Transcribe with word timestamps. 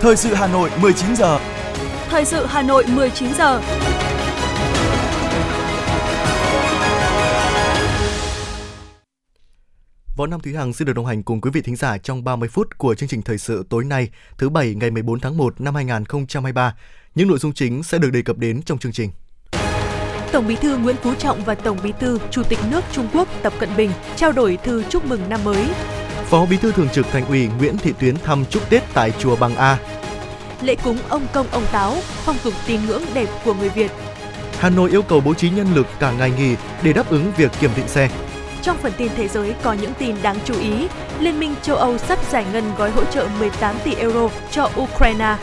Thời 0.00 0.16
sự 0.16 0.34
Hà 0.34 0.46
Nội 0.46 0.70
19 0.80 1.16
giờ. 1.16 1.38
Thời 2.08 2.24
sự 2.24 2.46
Hà 2.46 2.62
Nội 2.62 2.84
19 2.94 3.34
giờ. 3.34 3.60
Võ 10.16 10.26
Nam 10.26 10.40
Thúy 10.40 10.54
Hằng 10.54 10.72
xin 10.72 10.86
được 10.86 10.92
đồng 10.92 11.06
hành 11.06 11.22
cùng 11.22 11.40
quý 11.40 11.50
vị 11.54 11.60
thính 11.60 11.76
giả 11.76 11.98
trong 11.98 12.24
30 12.24 12.48
phút 12.48 12.78
của 12.78 12.94
chương 12.94 13.08
trình 13.08 13.22
thời 13.22 13.38
sự 13.38 13.66
tối 13.70 13.84
nay, 13.84 14.08
thứ 14.38 14.48
Bảy 14.48 14.74
ngày 14.74 14.90
14 14.90 15.20
tháng 15.20 15.36
1 15.36 15.60
năm 15.60 15.74
2023. 15.74 16.76
Những 17.14 17.28
nội 17.28 17.38
dung 17.38 17.52
chính 17.52 17.82
sẽ 17.82 17.98
được 17.98 18.10
đề 18.10 18.22
cập 18.22 18.36
đến 18.36 18.62
trong 18.62 18.78
chương 18.78 18.92
trình. 18.92 19.10
Tổng 20.32 20.46
Bí 20.46 20.56
thư 20.56 20.78
Nguyễn 20.78 20.96
Phú 20.96 21.14
Trọng 21.14 21.44
và 21.44 21.54
Tổng 21.54 21.78
Bí 21.82 21.92
thư 22.00 22.18
Chủ 22.30 22.42
tịch 22.42 22.58
nước 22.70 22.84
Trung 22.92 23.08
Quốc 23.12 23.28
Tập 23.42 23.52
Cận 23.58 23.68
Bình 23.76 23.90
trao 24.16 24.32
đổi 24.32 24.58
thư 24.64 24.82
chúc 24.82 25.04
mừng 25.04 25.28
năm 25.28 25.44
mới. 25.44 25.66
Phó 26.24 26.46
Bí 26.46 26.56
thư 26.56 26.72
Thường 26.72 26.88
trực 26.88 27.06
Thành 27.12 27.26
ủy 27.26 27.48
Nguyễn 27.58 27.78
Thị 27.78 27.92
Tuyến 28.00 28.16
thăm 28.16 28.44
chúc 28.50 28.70
Tết 28.70 28.82
tại 28.94 29.12
chùa 29.18 29.36
Bằng 29.36 29.56
A. 29.56 29.78
Lễ 30.62 30.74
cúng 30.84 30.98
ông 31.08 31.26
công 31.32 31.46
ông 31.50 31.64
táo, 31.72 31.96
phong 32.24 32.36
tục 32.44 32.54
tín 32.66 32.80
ngưỡng 32.86 33.02
đẹp 33.14 33.28
của 33.44 33.54
người 33.54 33.68
Việt. 33.68 33.90
Hà 34.58 34.70
Nội 34.70 34.90
yêu 34.90 35.02
cầu 35.02 35.20
bố 35.20 35.34
trí 35.34 35.50
nhân 35.50 35.66
lực 35.74 35.86
cả 35.98 36.12
ngày 36.12 36.32
nghỉ 36.38 36.54
để 36.82 36.92
đáp 36.92 37.10
ứng 37.10 37.32
việc 37.36 37.50
kiểm 37.60 37.70
định 37.76 37.88
xe. 37.88 38.10
Trong 38.62 38.76
phần 38.76 38.92
tin 38.96 39.08
thế 39.16 39.28
giới 39.28 39.54
có 39.62 39.72
những 39.72 39.92
tin 39.98 40.16
đáng 40.22 40.36
chú 40.44 40.54
ý. 40.60 40.88
Liên 41.20 41.40
minh 41.40 41.54
châu 41.62 41.76
Âu 41.76 41.98
sắp 41.98 42.18
giải 42.30 42.44
ngân 42.52 42.72
gói 42.78 42.90
hỗ 42.90 43.04
trợ 43.04 43.28
18 43.38 43.76
tỷ 43.84 43.94
euro 43.94 44.28
cho 44.50 44.70
Ukraine. 44.80 45.36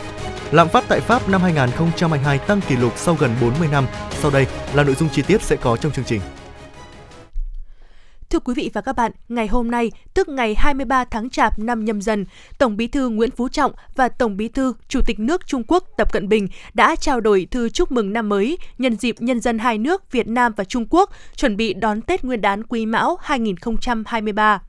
Lạm 0.52 0.68
phát 0.68 0.84
tại 0.88 1.00
Pháp 1.00 1.28
năm 1.28 1.42
2022 1.42 2.38
tăng 2.38 2.60
kỷ 2.60 2.76
lục 2.76 2.92
sau 2.96 3.14
gần 3.14 3.30
40 3.40 3.68
năm. 3.72 3.86
Sau 4.22 4.30
đây 4.30 4.46
là 4.74 4.82
nội 4.82 4.94
dung 4.94 5.08
chi 5.08 5.22
tiết 5.22 5.42
sẽ 5.42 5.56
có 5.56 5.76
trong 5.76 5.92
chương 5.92 6.04
trình. 6.04 6.20
Thưa 8.30 8.38
quý 8.38 8.54
vị 8.54 8.70
và 8.74 8.80
các 8.80 8.92
bạn, 8.96 9.12
ngày 9.28 9.46
hôm 9.46 9.70
nay, 9.70 9.90
tức 10.14 10.28
ngày 10.28 10.54
23 10.54 11.04
tháng 11.04 11.30
Chạp 11.30 11.58
năm 11.58 11.84
nhâm 11.84 12.02
dần, 12.02 12.24
Tổng 12.58 12.76
Bí 12.76 12.86
thư 12.86 13.08
Nguyễn 13.08 13.30
Phú 13.30 13.48
Trọng 13.48 13.72
và 13.94 14.08
Tổng 14.08 14.36
Bí 14.36 14.48
thư 14.48 14.74
Chủ 14.88 15.00
tịch 15.06 15.18
nước 15.20 15.46
Trung 15.46 15.62
Quốc 15.68 15.84
Tập 15.96 16.12
Cận 16.12 16.28
Bình 16.28 16.48
đã 16.74 16.96
trao 16.96 17.20
đổi 17.20 17.46
thư 17.50 17.68
chúc 17.68 17.92
mừng 17.92 18.12
năm 18.12 18.28
mới 18.28 18.58
nhân 18.78 18.96
dịp 18.96 19.16
nhân 19.18 19.40
dân 19.40 19.58
hai 19.58 19.78
nước 19.78 20.12
Việt 20.12 20.28
Nam 20.28 20.52
và 20.56 20.64
Trung 20.64 20.86
Quốc 20.90 21.10
chuẩn 21.36 21.56
bị 21.56 21.74
đón 21.74 22.02
Tết 22.02 22.24
Nguyên 22.24 22.40
đán 22.40 22.62
Quý 22.62 22.86
Mão 22.86 23.18
2023. 23.22 24.60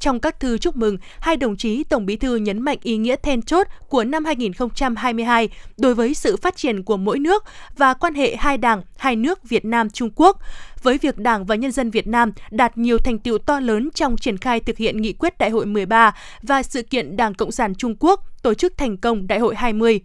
Trong 0.00 0.20
các 0.20 0.40
thư 0.40 0.58
chúc 0.58 0.76
mừng, 0.76 0.96
hai 1.20 1.36
đồng 1.36 1.56
chí 1.56 1.84
Tổng 1.84 2.06
Bí 2.06 2.16
thư 2.16 2.36
nhấn 2.36 2.62
mạnh 2.62 2.78
ý 2.82 2.96
nghĩa 2.96 3.16
then 3.16 3.42
chốt 3.42 3.66
của 3.88 4.04
năm 4.04 4.24
2022 4.24 5.48
đối 5.76 5.94
với 5.94 6.14
sự 6.14 6.36
phát 6.36 6.56
triển 6.56 6.82
của 6.82 6.96
mỗi 6.96 7.18
nước 7.18 7.44
và 7.76 7.94
quan 7.94 8.14
hệ 8.14 8.36
hai 8.36 8.58
đảng, 8.58 8.82
hai 8.96 9.16
nước 9.16 9.48
Việt 9.48 9.64
Nam 9.64 9.90
Trung 9.90 10.10
Quốc. 10.14 10.38
Với 10.82 10.98
việc 10.98 11.18
Đảng 11.18 11.44
và 11.44 11.54
nhân 11.54 11.72
dân 11.72 11.90
Việt 11.90 12.06
Nam 12.06 12.32
đạt 12.50 12.78
nhiều 12.78 12.98
thành 12.98 13.18
tựu 13.18 13.38
to 13.38 13.60
lớn 13.60 13.88
trong 13.94 14.16
triển 14.16 14.38
khai 14.38 14.60
thực 14.60 14.76
hiện 14.76 15.02
nghị 15.02 15.12
quyết 15.12 15.38
Đại 15.38 15.50
hội 15.50 15.66
13 15.66 16.14
và 16.42 16.62
sự 16.62 16.82
kiện 16.82 17.16
Đảng 17.16 17.34
Cộng 17.34 17.52
sản 17.52 17.74
Trung 17.74 17.94
Quốc 18.00 18.42
tổ 18.42 18.54
chức 18.54 18.76
thành 18.76 18.96
công 18.96 19.26
Đại 19.26 19.38
hội 19.38 19.54
20 19.54 20.00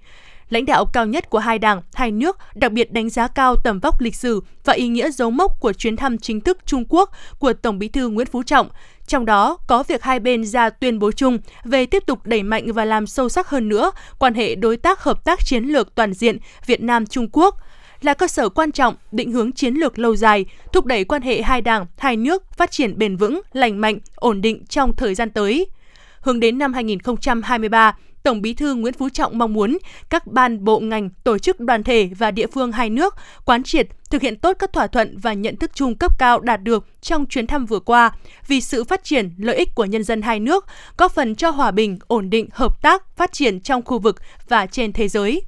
lãnh 0.50 0.66
đạo 0.66 0.86
cao 0.86 1.06
nhất 1.06 1.30
của 1.30 1.40
hai 1.40 1.60
đảng, 1.60 1.82
hai 1.94 2.12
nước 2.12 2.38
đặc 2.56 2.72
biệt 2.72 2.94
đánh 2.94 3.10
giá 3.10 3.28
cao 3.28 3.56
tầm 3.64 3.80
vóc 3.80 4.02
lịch 4.02 4.16
sử 4.16 4.42
và 4.66 4.74
ý 4.74 4.88
nghĩa 4.88 5.12
dấu 5.12 5.32
mốc 5.32 5.60
của 5.60 5.74
chuyến 5.74 5.96
thăm 5.96 6.18
chính 6.18 6.42
thức 6.42 6.58
Trung 6.66 6.86
Quốc 6.90 7.12
của 7.40 7.54
Tổng 7.54 7.80
Bí 7.80 7.88
thư 7.88 8.10
Nguyễn 8.10 8.28
Phú 8.28 8.44
Trọng, 8.44 8.70
trong 9.08 9.26
đó 9.26 9.58
có 9.68 9.84
việc 9.84 10.04
hai 10.04 10.20
bên 10.20 10.46
ra 10.46 10.70
tuyên 10.70 11.00
bố 11.00 11.12
chung 11.12 11.38
về 11.64 11.86
tiếp 11.86 12.04
tục 12.06 12.20
đẩy 12.26 12.44
mạnh 12.44 12.74
và 12.74 12.86
làm 12.86 13.08
sâu 13.08 13.30
sắc 13.30 13.48
hơn 13.48 13.70
nữa 13.70 13.92
quan 14.20 14.34
hệ 14.34 14.56
đối 14.56 14.78
tác 14.78 15.00
hợp 15.00 15.24
tác 15.24 15.46
chiến 15.46 15.64
lược 15.64 15.96
toàn 15.96 16.14
diện 16.14 16.38
Việt 16.66 16.82
Nam 16.82 17.06
Trung 17.06 17.28
Quốc 17.32 17.56
là 18.02 18.14
cơ 18.14 18.28
sở 18.28 18.50
quan 18.50 18.72
trọng 18.72 18.96
định 19.12 19.32
hướng 19.32 19.52
chiến 19.52 19.74
lược 19.74 20.00
lâu 20.00 20.16
dài, 20.16 20.46
thúc 20.74 20.86
đẩy 20.86 21.04
quan 21.04 21.22
hệ 21.22 21.42
hai 21.42 21.62
đảng, 21.62 21.86
hai 21.98 22.18
nước 22.18 22.54
phát 22.58 22.72
triển 22.72 22.98
bền 22.98 23.16
vững, 23.16 23.42
lành 23.54 23.82
mạnh, 23.82 24.00
ổn 24.16 24.42
định 24.42 24.66
trong 24.70 24.96
thời 24.96 25.16
gian 25.16 25.30
tới. 25.30 25.68
Hướng 26.22 26.40
đến 26.40 26.58
năm 26.58 26.74
2023, 26.74 27.98
Tổng 28.26 28.42
Bí 28.42 28.54
thư 28.54 28.76
Nguyễn 28.76 28.94
Phú 28.94 29.10
Trọng 29.10 29.38
mong 29.38 29.54
muốn 29.54 29.78
các 30.10 30.28
ban 30.28 30.64
bộ 30.64 30.80
ngành, 30.80 31.10
tổ 31.24 31.38
chức 31.38 31.60
đoàn 31.60 31.84
thể 31.84 32.10
và 32.18 32.32
địa 32.32 32.48
phương 32.48 32.72
hai 32.72 32.90
nước 32.90 33.16
quán 33.46 33.64
triệt 33.64 33.88
thực 34.10 34.22
hiện 34.22 34.36
tốt 34.36 34.56
các 34.60 34.74
thỏa 34.74 34.88
thuận 34.88 35.18
và 35.18 35.34
nhận 35.34 35.56
thức 35.56 35.72
chung 35.74 35.96
cấp 35.96 36.20
cao 36.20 36.40
đạt 36.40 36.64
được 36.64 36.86
trong 37.02 37.26
chuyến 37.26 37.48
thăm 37.48 37.66
vừa 37.66 37.80
qua 37.80 38.12
vì 38.48 38.62
sự 38.62 38.84
phát 38.84 39.04
triển 39.04 39.34
lợi 39.38 39.56
ích 39.56 39.76
của 39.76 39.86
nhân 39.86 40.04
dân 40.04 40.22
hai 40.22 40.40
nước, 40.40 40.66
góp 40.98 41.12
phần 41.12 41.36
cho 41.36 41.50
hòa 41.50 41.72
bình, 41.72 42.00
ổn 42.08 42.30
định, 42.30 42.50
hợp 42.54 42.82
tác, 42.82 43.18
phát 43.18 43.34
triển 43.34 43.60
trong 43.60 43.82
khu 43.86 44.00
vực 44.00 44.16
và 44.50 44.66
trên 44.66 44.94
thế 44.94 45.08
giới. 45.08 45.42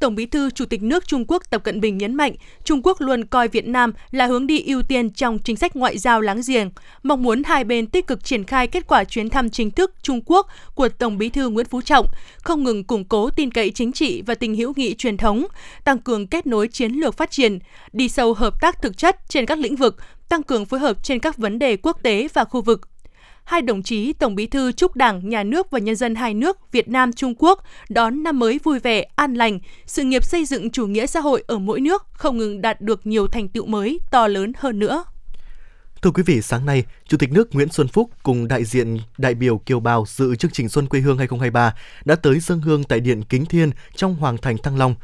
Tổng 0.00 0.14
Bí 0.14 0.26
thư 0.26 0.50
Chủ 0.50 0.64
tịch 0.64 0.82
nước 0.82 1.06
Trung 1.06 1.24
Quốc 1.28 1.42
Tập 1.50 1.64
Cận 1.64 1.80
Bình 1.80 1.98
nhấn 1.98 2.14
mạnh, 2.14 2.32
Trung 2.64 2.80
Quốc 2.82 3.00
luôn 3.00 3.24
coi 3.24 3.48
Việt 3.48 3.66
Nam 3.66 3.92
là 4.10 4.26
hướng 4.26 4.46
đi 4.46 4.62
ưu 4.66 4.82
tiên 4.82 5.10
trong 5.10 5.38
chính 5.38 5.56
sách 5.56 5.76
ngoại 5.76 5.98
giao 5.98 6.20
láng 6.20 6.40
giềng, 6.46 6.70
mong 7.02 7.22
muốn 7.22 7.42
hai 7.44 7.64
bên 7.64 7.86
tích 7.86 8.06
cực 8.06 8.24
triển 8.24 8.44
khai 8.44 8.66
kết 8.66 8.86
quả 8.86 9.04
chuyến 9.04 9.30
thăm 9.30 9.50
chính 9.50 9.70
thức 9.70 9.94
Trung 10.02 10.20
Quốc 10.26 10.46
của 10.74 10.88
Tổng 10.88 11.18
Bí 11.18 11.28
thư 11.28 11.48
Nguyễn 11.48 11.66
Phú 11.66 11.80
Trọng, 11.80 12.06
không 12.42 12.64
ngừng 12.64 12.84
củng 12.84 13.04
cố 13.04 13.30
tin 13.30 13.50
cậy 13.50 13.70
chính 13.70 13.92
trị 13.92 14.22
và 14.26 14.34
tình 14.34 14.54
hữu 14.54 14.72
nghị 14.76 14.94
truyền 14.94 15.16
thống, 15.16 15.46
tăng 15.84 15.98
cường 15.98 16.26
kết 16.26 16.46
nối 16.46 16.68
chiến 16.68 16.92
lược 16.92 17.16
phát 17.16 17.30
triển, 17.30 17.58
đi 17.92 18.08
sâu 18.08 18.34
hợp 18.34 18.60
tác 18.60 18.82
thực 18.82 18.98
chất 18.98 19.16
trên 19.28 19.46
các 19.46 19.58
lĩnh 19.58 19.76
vực, 19.76 19.96
tăng 20.28 20.42
cường 20.42 20.66
phối 20.66 20.80
hợp 20.80 21.04
trên 21.04 21.18
các 21.18 21.36
vấn 21.36 21.58
đề 21.58 21.76
quốc 21.76 22.02
tế 22.02 22.28
và 22.34 22.44
khu 22.44 22.62
vực, 22.62 22.80
hai 23.46 23.62
đồng 23.62 23.82
chí 23.82 24.12
Tổng 24.12 24.34
Bí 24.34 24.46
thư 24.46 24.72
chúc 24.72 24.96
Đảng, 24.96 25.28
Nhà 25.28 25.42
nước 25.42 25.70
và 25.70 25.78
nhân 25.78 25.96
dân 25.96 26.14
hai 26.14 26.34
nước 26.34 26.72
Việt 26.72 26.88
Nam 26.88 27.12
Trung 27.12 27.34
Quốc 27.38 27.64
đón 27.88 28.22
năm 28.22 28.38
mới 28.38 28.60
vui 28.64 28.78
vẻ, 28.78 29.06
an 29.16 29.34
lành, 29.34 29.58
sự 29.86 30.02
nghiệp 30.02 30.24
xây 30.24 30.44
dựng 30.44 30.70
chủ 30.70 30.86
nghĩa 30.86 31.06
xã 31.06 31.20
hội 31.20 31.44
ở 31.46 31.58
mỗi 31.58 31.80
nước 31.80 32.06
không 32.12 32.38
ngừng 32.38 32.60
đạt 32.60 32.80
được 32.80 33.06
nhiều 33.06 33.26
thành 33.26 33.48
tựu 33.48 33.66
mới 33.66 34.00
to 34.10 34.28
lớn 34.28 34.52
hơn 34.56 34.78
nữa. 34.78 35.04
Thưa 36.02 36.10
quý 36.10 36.22
vị, 36.26 36.42
sáng 36.42 36.66
nay, 36.66 36.84
Chủ 37.08 37.16
tịch 37.16 37.32
nước 37.32 37.54
Nguyễn 37.54 37.68
Xuân 37.68 37.88
Phúc 37.88 38.10
cùng 38.22 38.48
đại 38.48 38.64
diện 38.64 38.98
đại 39.18 39.34
biểu 39.34 39.58
kiều 39.58 39.80
bào 39.80 40.04
dự 40.08 40.36
chương 40.36 40.50
trình 40.50 40.68
Xuân 40.68 40.86
quê 40.86 41.00
hương 41.00 41.18
2023 41.18 41.74
đã 42.04 42.14
tới 42.14 42.40
dân 42.40 42.60
hương 42.60 42.84
tại 42.84 43.00
Điện 43.00 43.22
Kính 43.22 43.46
Thiên 43.46 43.70
trong 43.94 44.14
Hoàng 44.14 44.36
thành 44.36 44.58
Thăng 44.58 44.78
Long. 44.78 44.94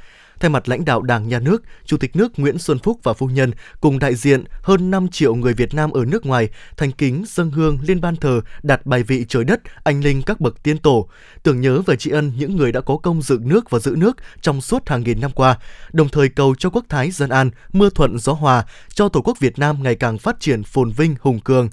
Thay 0.43 0.49
mặt 0.49 0.69
lãnh 0.69 0.85
đạo 0.85 1.03
Đảng, 1.03 1.29
Nhà 1.29 1.39
nước, 1.39 1.63
Chủ 1.85 1.97
tịch 1.97 2.17
nước 2.17 2.39
Nguyễn 2.39 2.59
Xuân 2.59 2.79
Phúc 2.79 3.01
và 3.03 3.13
phu 3.13 3.27
nhân 3.27 3.51
cùng 3.81 3.99
đại 3.99 4.15
diện 4.15 4.45
hơn 4.63 4.91
5 4.91 5.09
triệu 5.09 5.35
người 5.35 5.55
Việt 5.55 5.75
Nam 5.75 5.91
ở 5.91 6.05
nước 6.05 6.27
ngoài 6.27 6.49
thành 6.77 6.93
kính 6.93 7.25
dâng 7.27 7.51
hương 7.51 7.79
lên 7.83 8.01
ban 8.01 8.17
thờ 8.17 8.41
đặt 8.63 8.87
bài 8.87 9.03
vị 9.03 9.25
trời 9.29 9.45
đất, 9.45 9.61
anh 9.85 10.01
linh 10.01 10.23
các 10.23 10.41
bậc 10.41 10.63
tiên 10.63 10.79
tổ, 10.79 11.09
tưởng 11.43 11.61
nhớ 11.61 11.83
và 11.87 11.97
tri 11.97 12.11
ân 12.11 12.33
những 12.37 12.57
người 12.57 12.73
đã 12.73 12.81
có 12.81 12.97
công 12.97 13.23
dựng 13.23 13.49
nước 13.49 13.71
và 13.71 13.79
giữ 13.79 13.95
nước 13.97 14.17
trong 14.41 14.61
suốt 14.61 14.89
hàng 14.89 15.03
nghìn 15.03 15.21
năm 15.21 15.31
qua, 15.35 15.59
đồng 15.93 16.09
thời 16.09 16.29
cầu 16.29 16.55
cho 16.59 16.71
quốc 16.71 16.85
thái 16.89 17.11
dân 17.11 17.31
an, 17.31 17.51
mưa 17.73 17.91
thuận 17.91 18.19
gió 18.19 18.33
hòa, 18.33 18.65
cho 18.95 19.09
Tổ 19.09 19.21
quốc 19.21 19.39
Việt 19.41 19.59
Nam 19.59 19.83
ngày 19.83 19.95
càng 19.95 20.19
phát 20.19 20.41
triển 20.41 20.63
phồn 20.63 20.91
vinh 20.91 21.15
hùng 21.21 21.41
cường 21.41 21.69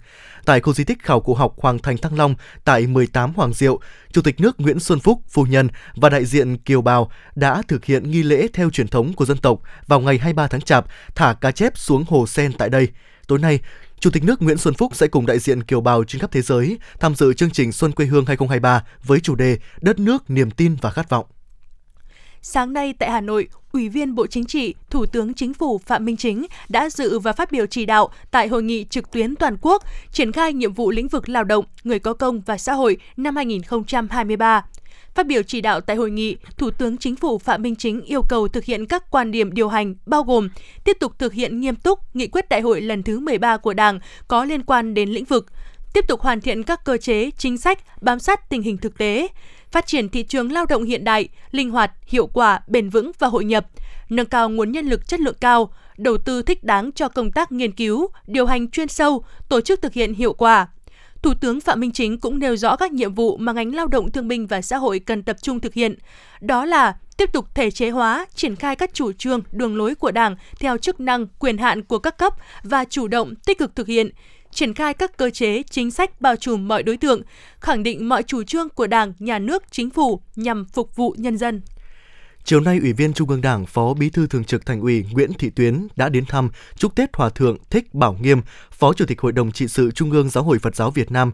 tại 0.49 0.61
khu 0.61 0.73
di 0.73 0.83
tích 0.83 1.03
khảo 1.03 1.19
cổ 1.19 1.33
học 1.33 1.53
Hoàng 1.57 1.79
Thành 1.79 1.97
Thăng 1.97 2.17
Long 2.17 2.35
tại 2.63 2.87
18 2.87 3.33
Hoàng 3.33 3.53
Diệu, 3.53 3.79
Chủ 4.11 4.21
tịch 4.21 4.41
nước 4.41 4.59
Nguyễn 4.59 4.79
Xuân 4.79 4.99
Phúc, 4.99 5.21
phu 5.29 5.43
nhân 5.45 5.67
và 5.95 6.09
đại 6.09 6.25
diện 6.25 6.57
kiều 6.57 6.81
bào 6.81 7.11
đã 7.35 7.61
thực 7.67 7.85
hiện 7.85 8.11
nghi 8.11 8.23
lễ 8.23 8.47
theo 8.53 8.69
truyền 8.69 8.87
thống 8.87 9.13
của 9.13 9.25
dân 9.25 9.37
tộc 9.37 9.61
vào 9.87 9.99
ngày 9.99 10.17
23 10.17 10.47
tháng 10.47 10.61
Chạp, 10.61 10.85
thả 11.15 11.33
cá 11.33 11.51
chép 11.51 11.77
xuống 11.77 12.03
hồ 12.07 12.27
sen 12.27 12.53
tại 12.53 12.69
đây. 12.69 12.87
Tối 13.27 13.39
nay, 13.39 13.59
Chủ 13.99 14.09
tịch 14.09 14.23
nước 14.23 14.41
Nguyễn 14.41 14.57
Xuân 14.57 14.73
Phúc 14.73 14.95
sẽ 14.95 15.07
cùng 15.07 15.25
đại 15.25 15.39
diện 15.39 15.63
kiều 15.63 15.81
bào 15.81 16.03
trên 16.03 16.21
khắp 16.21 16.31
thế 16.31 16.41
giới 16.41 16.77
tham 16.99 17.15
dự 17.15 17.33
chương 17.33 17.51
trình 17.51 17.71
Xuân 17.71 17.91
quê 17.91 18.05
hương 18.05 18.25
2023 18.25 18.83
với 19.03 19.19
chủ 19.19 19.35
đề 19.35 19.57
Đất 19.81 19.99
nước, 19.99 20.29
niềm 20.29 20.51
tin 20.51 20.75
và 20.81 20.89
khát 20.89 21.09
vọng. 21.09 21.25
Sáng 22.41 22.73
nay 22.73 22.93
tại 22.99 23.11
Hà 23.11 23.21
Nội, 23.21 23.47
Ủy 23.71 23.89
viên 23.89 24.15
Bộ 24.15 24.27
Chính 24.27 24.45
trị, 24.45 24.75
Thủ 24.89 25.05
tướng 25.05 25.33
Chính 25.33 25.53
phủ 25.53 25.77
Phạm 25.77 26.05
Minh 26.05 26.17
Chính 26.17 26.45
đã 26.69 26.89
dự 26.89 27.19
và 27.19 27.33
phát 27.33 27.51
biểu 27.51 27.65
chỉ 27.65 27.85
đạo 27.85 28.09
tại 28.31 28.47
hội 28.47 28.63
nghị 28.63 28.85
trực 28.89 29.11
tuyến 29.11 29.35
toàn 29.35 29.57
quốc 29.61 29.83
triển 30.11 30.31
khai 30.31 30.53
nhiệm 30.53 30.73
vụ 30.73 30.91
lĩnh 30.91 31.07
vực 31.07 31.29
lao 31.29 31.43
động, 31.43 31.65
người 31.83 31.99
có 31.99 32.13
công 32.13 32.41
và 32.41 32.57
xã 32.57 32.73
hội 32.73 32.97
năm 33.17 33.35
2023. 33.35 34.65
Phát 35.15 35.27
biểu 35.27 35.43
chỉ 35.43 35.61
đạo 35.61 35.81
tại 35.81 35.95
hội 35.95 36.11
nghị, 36.11 36.37
Thủ 36.57 36.71
tướng 36.71 36.97
Chính 36.97 37.15
phủ 37.15 37.37
Phạm 37.37 37.61
Minh 37.61 37.75
Chính 37.75 38.01
yêu 38.01 38.21
cầu 38.29 38.47
thực 38.47 38.63
hiện 38.63 38.85
các 38.85 39.11
quan 39.11 39.31
điểm 39.31 39.53
điều 39.53 39.69
hành 39.69 39.95
bao 40.05 40.23
gồm 40.23 40.49
tiếp 40.83 40.97
tục 40.99 41.19
thực 41.19 41.33
hiện 41.33 41.59
nghiêm 41.59 41.75
túc 41.75 42.15
nghị 42.15 42.27
quyết 42.27 42.49
đại 42.49 42.61
hội 42.61 42.81
lần 42.81 43.03
thứ 43.03 43.19
13 43.19 43.57
của 43.57 43.73
Đảng 43.73 43.99
có 44.27 44.45
liên 44.45 44.63
quan 44.63 44.93
đến 44.93 45.09
lĩnh 45.09 45.25
vực, 45.25 45.45
tiếp 45.93 46.05
tục 46.07 46.21
hoàn 46.21 46.41
thiện 46.41 46.63
các 46.63 46.85
cơ 46.85 46.97
chế, 46.97 47.31
chính 47.37 47.57
sách 47.57 48.01
bám 48.01 48.19
sát 48.19 48.49
tình 48.49 48.61
hình 48.61 48.77
thực 48.77 48.97
tế, 48.97 49.27
phát 49.71 49.87
triển 49.87 50.09
thị 50.09 50.23
trường 50.23 50.51
lao 50.51 50.65
động 50.65 50.83
hiện 50.83 51.03
đại, 51.03 51.27
linh 51.51 51.69
hoạt, 51.69 51.91
hiệu 52.07 52.27
quả, 52.27 52.61
bền 52.67 52.89
vững 52.89 53.11
và 53.19 53.27
hội 53.27 53.45
nhập, 53.45 53.65
nâng 54.09 54.25
cao 54.25 54.49
nguồn 54.49 54.71
nhân 54.71 54.85
lực 54.85 55.07
chất 55.07 55.19
lượng 55.19 55.35
cao, 55.41 55.73
đầu 55.97 56.17
tư 56.17 56.41
thích 56.41 56.63
đáng 56.63 56.91
cho 56.91 57.09
công 57.09 57.31
tác 57.31 57.51
nghiên 57.51 57.71
cứu, 57.71 58.07
điều 58.27 58.45
hành 58.45 58.69
chuyên 58.69 58.87
sâu, 58.87 59.23
tổ 59.49 59.61
chức 59.61 59.81
thực 59.81 59.93
hiện 59.93 60.13
hiệu 60.13 60.33
quả. 60.33 60.67
Thủ 61.21 61.33
tướng 61.33 61.61
Phạm 61.61 61.79
Minh 61.79 61.91
Chính 61.91 62.19
cũng 62.19 62.39
nêu 62.39 62.55
rõ 62.55 62.75
các 62.75 62.91
nhiệm 62.91 63.13
vụ 63.13 63.37
mà 63.37 63.51
ngành 63.51 63.75
lao 63.75 63.87
động 63.87 64.11
thương 64.11 64.27
binh 64.27 64.47
và 64.47 64.61
xã 64.61 64.77
hội 64.77 64.99
cần 64.99 65.23
tập 65.23 65.37
trung 65.41 65.59
thực 65.59 65.73
hiện. 65.73 65.95
Đó 66.41 66.65
là 66.65 66.97
tiếp 67.17 67.29
tục 67.33 67.55
thể 67.55 67.71
chế 67.71 67.89
hóa, 67.89 68.25
triển 68.35 68.55
khai 68.55 68.75
các 68.75 68.93
chủ 68.93 69.11
trương, 69.11 69.41
đường 69.51 69.77
lối 69.77 69.95
của 69.95 70.11
Đảng 70.11 70.35
theo 70.59 70.77
chức 70.77 70.99
năng, 70.99 71.27
quyền 71.39 71.57
hạn 71.57 71.83
của 71.83 71.99
các 71.99 72.17
cấp 72.17 72.33
và 72.63 72.85
chủ 72.85 73.07
động 73.07 73.35
tích 73.35 73.57
cực 73.57 73.75
thực 73.75 73.87
hiện, 73.87 74.09
triển 74.51 74.73
khai 74.73 74.93
các 74.93 75.17
cơ 75.17 75.29
chế, 75.29 75.63
chính 75.63 75.91
sách 75.91 76.21
bao 76.21 76.35
trùm 76.35 76.67
mọi 76.67 76.83
đối 76.83 76.97
tượng, 76.97 77.21
khẳng 77.59 77.83
định 77.83 78.09
mọi 78.09 78.23
chủ 78.23 78.43
trương 78.43 78.69
của 78.69 78.87
Đảng, 78.87 79.13
Nhà 79.19 79.39
nước, 79.39 79.63
Chính 79.71 79.89
phủ 79.89 80.21
nhằm 80.35 80.65
phục 80.65 80.95
vụ 80.95 81.15
nhân 81.17 81.37
dân. 81.37 81.61
Chiều 82.43 82.59
nay, 82.59 82.79
Ủy 82.81 82.93
viên 82.93 83.13
Trung 83.13 83.29
ương 83.29 83.41
Đảng, 83.41 83.65
Phó 83.65 83.93
Bí 83.93 84.09
thư 84.09 84.27
Thường 84.27 84.43
trực 84.43 84.65
Thành 84.65 84.81
ủy 84.81 85.05
Nguyễn 85.11 85.33
Thị 85.33 85.49
Tuyến 85.49 85.87
đã 85.95 86.09
đến 86.09 86.25
thăm 86.25 86.49
chúc 86.75 86.95
Tết 86.95 87.09
Hòa 87.13 87.29
thượng 87.29 87.57
Thích 87.69 87.93
Bảo 87.93 88.17
Nghiêm, 88.21 88.41
Phó 88.71 88.93
Chủ 88.93 89.05
tịch 89.05 89.21
Hội 89.21 89.31
đồng 89.31 89.51
trị 89.51 89.67
sự 89.67 89.91
Trung 89.91 90.11
ương 90.11 90.29
Giáo 90.29 90.43
hội 90.43 90.59
Phật 90.59 90.75
giáo 90.75 90.91
Việt 90.91 91.11
Nam, 91.11 91.31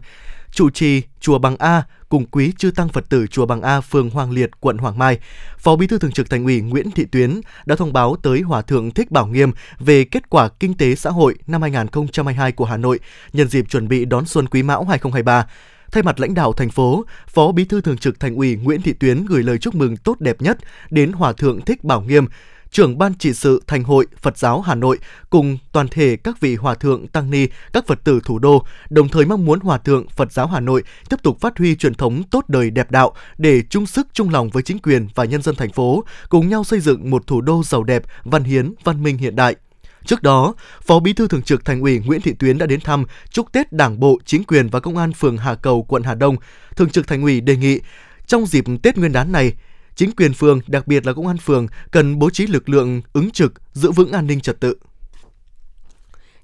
chủ 0.50 0.70
trì 0.70 1.02
chùa 1.20 1.38
Bằng 1.38 1.56
A 1.56 1.82
cùng 2.08 2.26
quý 2.26 2.52
chư 2.58 2.70
tăng 2.70 2.88
Phật 2.88 3.08
tử 3.08 3.26
chùa 3.26 3.46
Bằng 3.46 3.62
A, 3.62 3.80
phường 3.80 4.10
Hoàng 4.10 4.30
Liệt, 4.30 4.50
quận 4.60 4.78
Hoàng 4.78 4.98
Mai. 4.98 5.18
Phó 5.58 5.76
Bí 5.76 5.86
thư 5.86 5.98
Thường 5.98 6.12
trực 6.12 6.30
Thành 6.30 6.44
ủy 6.44 6.60
Nguyễn 6.60 6.90
Thị 6.90 7.04
Tuyến 7.04 7.40
đã 7.66 7.76
thông 7.76 7.92
báo 7.92 8.16
tới 8.22 8.40
Hòa 8.40 8.62
thượng 8.62 8.90
Thích 8.90 9.10
Bảo 9.10 9.26
Nghiêm 9.26 9.52
về 9.78 10.04
kết 10.04 10.30
quả 10.30 10.48
kinh 10.48 10.74
tế 10.74 10.94
xã 10.94 11.10
hội 11.10 11.34
năm 11.46 11.62
2022 11.62 12.52
của 12.52 12.64
Hà 12.64 12.76
Nội 12.76 13.00
nhân 13.32 13.48
dịp 13.48 13.68
chuẩn 13.68 13.88
bị 13.88 14.04
đón 14.04 14.26
xuân 14.26 14.46
Quý 14.46 14.62
Mão 14.62 14.84
2023. 14.84 15.46
Thay 15.92 16.02
mặt 16.02 16.20
lãnh 16.20 16.34
đạo 16.34 16.52
thành 16.52 16.70
phố, 16.70 17.04
Phó 17.28 17.52
Bí 17.52 17.64
thư 17.64 17.80
Thường 17.80 17.98
trực 17.98 18.20
Thành 18.20 18.34
ủy 18.34 18.56
Nguyễn 18.56 18.82
Thị 18.82 18.92
Tuyến 18.92 19.26
gửi 19.26 19.42
lời 19.42 19.58
chúc 19.58 19.74
mừng 19.74 19.96
tốt 19.96 20.20
đẹp 20.20 20.42
nhất 20.42 20.58
đến 20.90 21.12
Hòa 21.12 21.32
thượng 21.32 21.60
Thích 21.60 21.84
Bảo 21.84 22.00
Nghiêm, 22.00 22.26
trưởng 22.76 22.98
ban 22.98 23.14
trị 23.14 23.32
sự 23.32 23.62
Thành 23.66 23.84
hội 23.84 24.06
Phật 24.22 24.38
giáo 24.38 24.60
Hà 24.60 24.74
Nội 24.74 24.98
cùng 25.30 25.58
toàn 25.72 25.88
thể 25.88 26.16
các 26.16 26.40
vị 26.40 26.54
hòa 26.54 26.74
thượng 26.74 27.08
tăng 27.08 27.30
ni, 27.30 27.46
các 27.72 27.86
Phật 27.86 28.04
tử 28.04 28.20
thủ 28.24 28.38
đô, 28.38 28.64
đồng 28.90 29.08
thời 29.08 29.24
mong 29.24 29.44
muốn 29.44 29.60
hòa 29.60 29.78
thượng 29.78 30.08
Phật 30.08 30.32
giáo 30.32 30.46
Hà 30.46 30.60
Nội 30.60 30.82
tiếp 31.08 31.16
tục 31.22 31.40
phát 31.40 31.58
huy 31.58 31.76
truyền 31.76 31.94
thống 31.94 32.22
tốt 32.30 32.44
đời 32.48 32.70
đẹp 32.70 32.90
đạo 32.90 33.12
để 33.38 33.62
chung 33.70 33.86
sức 33.86 34.06
chung 34.12 34.30
lòng 34.30 34.50
với 34.50 34.62
chính 34.62 34.78
quyền 34.78 35.08
và 35.14 35.24
nhân 35.24 35.42
dân 35.42 35.54
thành 35.54 35.72
phố, 35.72 36.04
cùng 36.28 36.48
nhau 36.48 36.64
xây 36.64 36.80
dựng 36.80 37.10
một 37.10 37.26
thủ 37.26 37.40
đô 37.40 37.62
giàu 37.62 37.82
đẹp, 37.82 38.02
văn 38.24 38.44
hiến, 38.44 38.74
văn 38.84 39.02
minh 39.02 39.18
hiện 39.18 39.36
đại. 39.36 39.56
Trước 40.04 40.22
đó, 40.22 40.54
Phó 40.82 41.00
Bí 41.00 41.12
thư 41.12 41.28
Thường 41.28 41.42
trực 41.42 41.64
Thành 41.64 41.80
ủy 41.80 41.98
Nguyễn 41.98 42.20
Thị 42.20 42.32
Tuyến 42.38 42.58
đã 42.58 42.66
đến 42.66 42.80
thăm 42.80 43.04
chúc 43.30 43.52
Tết 43.52 43.72
Đảng 43.72 44.00
bộ, 44.00 44.18
chính 44.24 44.44
quyền 44.44 44.68
và 44.68 44.80
công 44.80 44.96
an 44.96 45.12
phường 45.12 45.36
Hà 45.36 45.54
Cầu, 45.54 45.82
quận 45.82 46.02
Hà 46.02 46.14
Đông. 46.14 46.36
Thường 46.76 46.90
trực 46.90 47.06
Thành 47.06 47.22
ủy 47.22 47.40
đề 47.40 47.56
nghị 47.56 47.80
trong 48.26 48.46
dịp 48.46 48.64
Tết 48.82 48.98
Nguyên 48.98 49.12
đán 49.12 49.32
này, 49.32 49.52
chính 49.96 50.10
quyền 50.16 50.34
phường, 50.34 50.60
đặc 50.66 50.86
biệt 50.86 51.06
là 51.06 51.12
công 51.12 51.26
an 51.26 51.38
phường 51.38 51.66
cần 51.90 52.18
bố 52.18 52.30
trí 52.30 52.46
lực 52.46 52.68
lượng 52.68 53.02
ứng 53.12 53.30
trực, 53.30 53.52
giữ 53.72 53.90
vững 53.90 54.12
an 54.12 54.26
ninh 54.26 54.40
trật 54.40 54.60
tự. 54.60 54.76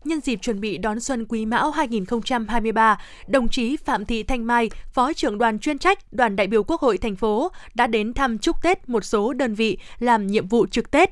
Nhân 0.04 0.20
dịp 0.20 0.38
chuẩn 0.42 0.60
bị 0.60 0.78
đón 0.78 1.00
xuân 1.00 1.26
Quý 1.28 1.46
Mão 1.46 1.70
2023, 1.70 2.98
đồng 3.26 3.48
chí 3.48 3.76
Phạm 3.76 4.04
Thị 4.04 4.22
Thanh 4.22 4.46
Mai, 4.46 4.70
Phó 4.92 5.12
trưởng 5.12 5.38
đoàn 5.38 5.58
chuyên 5.58 5.78
trách 5.78 6.12
Đoàn 6.12 6.36
đại 6.36 6.46
biểu 6.46 6.62
Quốc 6.62 6.80
hội 6.80 6.98
thành 6.98 7.16
phố 7.16 7.52
đã 7.74 7.86
đến 7.86 8.14
thăm 8.14 8.38
chúc 8.38 8.62
Tết 8.62 8.88
một 8.88 9.04
số 9.04 9.32
đơn 9.32 9.54
vị 9.54 9.78
làm 9.98 10.26
nhiệm 10.26 10.48
vụ 10.48 10.66
trực 10.66 10.90
Tết. 10.90 11.10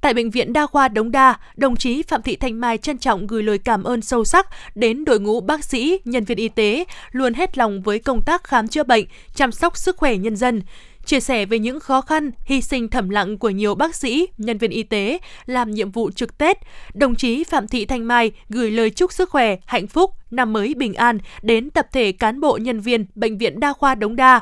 Tại 0.00 0.14
Bệnh 0.14 0.30
viện 0.30 0.52
Đa 0.52 0.66
khoa 0.66 0.88
Đống 0.88 1.10
Đa, 1.10 1.38
đồng 1.56 1.76
chí 1.76 2.02
Phạm 2.02 2.22
Thị 2.22 2.36
Thanh 2.36 2.60
Mai 2.60 2.78
trân 2.78 2.98
trọng 2.98 3.26
gửi 3.26 3.42
lời 3.42 3.58
cảm 3.58 3.84
ơn 3.84 4.00
sâu 4.00 4.24
sắc 4.24 4.46
đến 4.74 5.04
đội 5.04 5.20
ngũ 5.20 5.40
bác 5.40 5.64
sĩ, 5.64 5.98
nhân 6.04 6.24
viên 6.24 6.38
y 6.38 6.48
tế 6.48 6.84
luôn 7.12 7.34
hết 7.34 7.58
lòng 7.58 7.82
với 7.82 7.98
công 7.98 8.22
tác 8.22 8.44
khám 8.44 8.68
chữa 8.68 8.82
bệnh, 8.82 9.04
chăm 9.34 9.52
sóc 9.52 9.76
sức 9.76 9.96
khỏe 9.96 10.16
nhân 10.16 10.36
dân 10.36 10.62
chia 11.06 11.20
sẻ 11.20 11.46
về 11.46 11.58
những 11.58 11.80
khó 11.80 12.00
khăn, 12.00 12.30
hy 12.44 12.60
sinh 12.60 12.88
thầm 12.88 13.08
lặng 13.08 13.38
của 13.38 13.50
nhiều 13.50 13.74
bác 13.74 13.94
sĩ, 13.94 14.26
nhân 14.38 14.58
viên 14.58 14.70
y 14.70 14.82
tế 14.82 15.18
làm 15.46 15.70
nhiệm 15.70 15.90
vụ 15.90 16.10
trực 16.10 16.38
Tết, 16.38 16.58
đồng 16.94 17.14
chí 17.14 17.44
Phạm 17.44 17.68
Thị 17.68 17.84
Thanh 17.84 18.04
Mai 18.04 18.32
gửi 18.48 18.70
lời 18.70 18.90
chúc 18.90 19.12
sức 19.12 19.30
khỏe, 19.30 19.56
hạnh 19.66 19.86
phúc, 19.86 20.10
năm 20.30 20.52
mới 20.52 20.74
bình 20.74 20.94
an 20.94 21.18
đến 21.42 21.70
tập 21.70 21.86
thể 21.92 22.12
cán 22.12 22.40
bộ 22.40 22.58
nhân 22.62 22.80
viên 22.80 23.06
Bệnh 23.14 23.38
viện 23.38 23.60
Đa 23.60 23.72
khoa 23.72 23.94
Đống 23.94 24.16
Đa, 24.16 24.40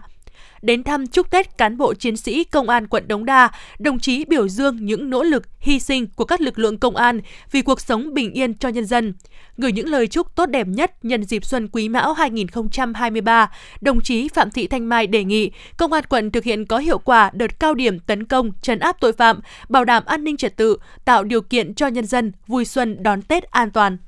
đến 0.62 0.82
thăm 0.82 1.06
chúc 1.06 1.30
Tết 1.30 1.58
cán 1.58 1.76
bộ 1.76 1.94
chiến 1.94 2.16
sĩ 2.16 2.44
Công 2.44 2.68
an 2.68 2.86
quận 2.86 3.08
Đống 3.08 3.24
Đa, 3.24 3.50
đồng 3.78 3.98
chí 3.98 4.24
biểu 4.24 4.48
dương 4.48 4.78
những 4.80 5.10
nỗ 5.10 5.22
lực, 5.22 5.42
hy 5.58 5.80
sinh 5.80 6.06
của 6.06 6.24
các 6.24 6.40
lực 6.40 6.58
lượng 6.58 6.78
công 6.78 6.96
an 6.96 7.20
vì 7.50 7.62
cuộc 7.62 7.80
sống 7.80 8.14
bình 8.14 8.32
yên 8.32 8.54
cho 8.54 8.68
nhân 8.68 8.84
dân. 8.84 9.14
Gửi 9.56 9.72
những 9.72 9.88
lời 9.88 10.06
chúc 10.06 10.34
tốt 10.34 10.46
đẹp 10.46 10.66
nhất 10.66 11.04
nhân 11.04 11.24
dịp 11.24 11.44
Xuân 11.44 11.68
Quý 11.72 11.88
Mão 11.88 12.12
2023, 12.12 13.50
đồng 13.80 14.00
chí 14.00 14.28
Phạm 14.28 14.50
Thị 14.50 14.66
Thanh 14.66 14.88
Mai 14.88 15.06
đề 15.06 15.24
nghị 15.24 15.50
Công 15.76 15.92
an 15.92 16.04
quận 16.08 16.30
thực 16.30 16.44
hiện 16.44 16.66
có 16.66 16.78
hiệu 16.78 16.98
quả 16.98 17.30
đợt 17.34 17.60
cao 17.60 17.74
điểm 17.74 17.98
tấn 17.98 18.24
công, 18.24 18.52
trấn 18.62 18.78
áp 18.78 18.96
tội 19.00 19.12
phạm, 19.12 19.40
bảo 19.68 19.84
đảm 19.84 20.02
an 20.06 20.24
ninh 20.24 20.36
trật 20.36 20.56
tự, 20.56 20.76
tạo 21.04 21.24
điều 21.24 21.40
kiện 21.40 21.74
cho 21.74 21.86
nhân 21.86 22.06
dân 22.06 22.32
vui 22.46 22.64
xuân 22.64 23.02
đón 23.02 23.22
Tết 23.22 23.50
an 23.50 23.70
toàn. 23.70 23.98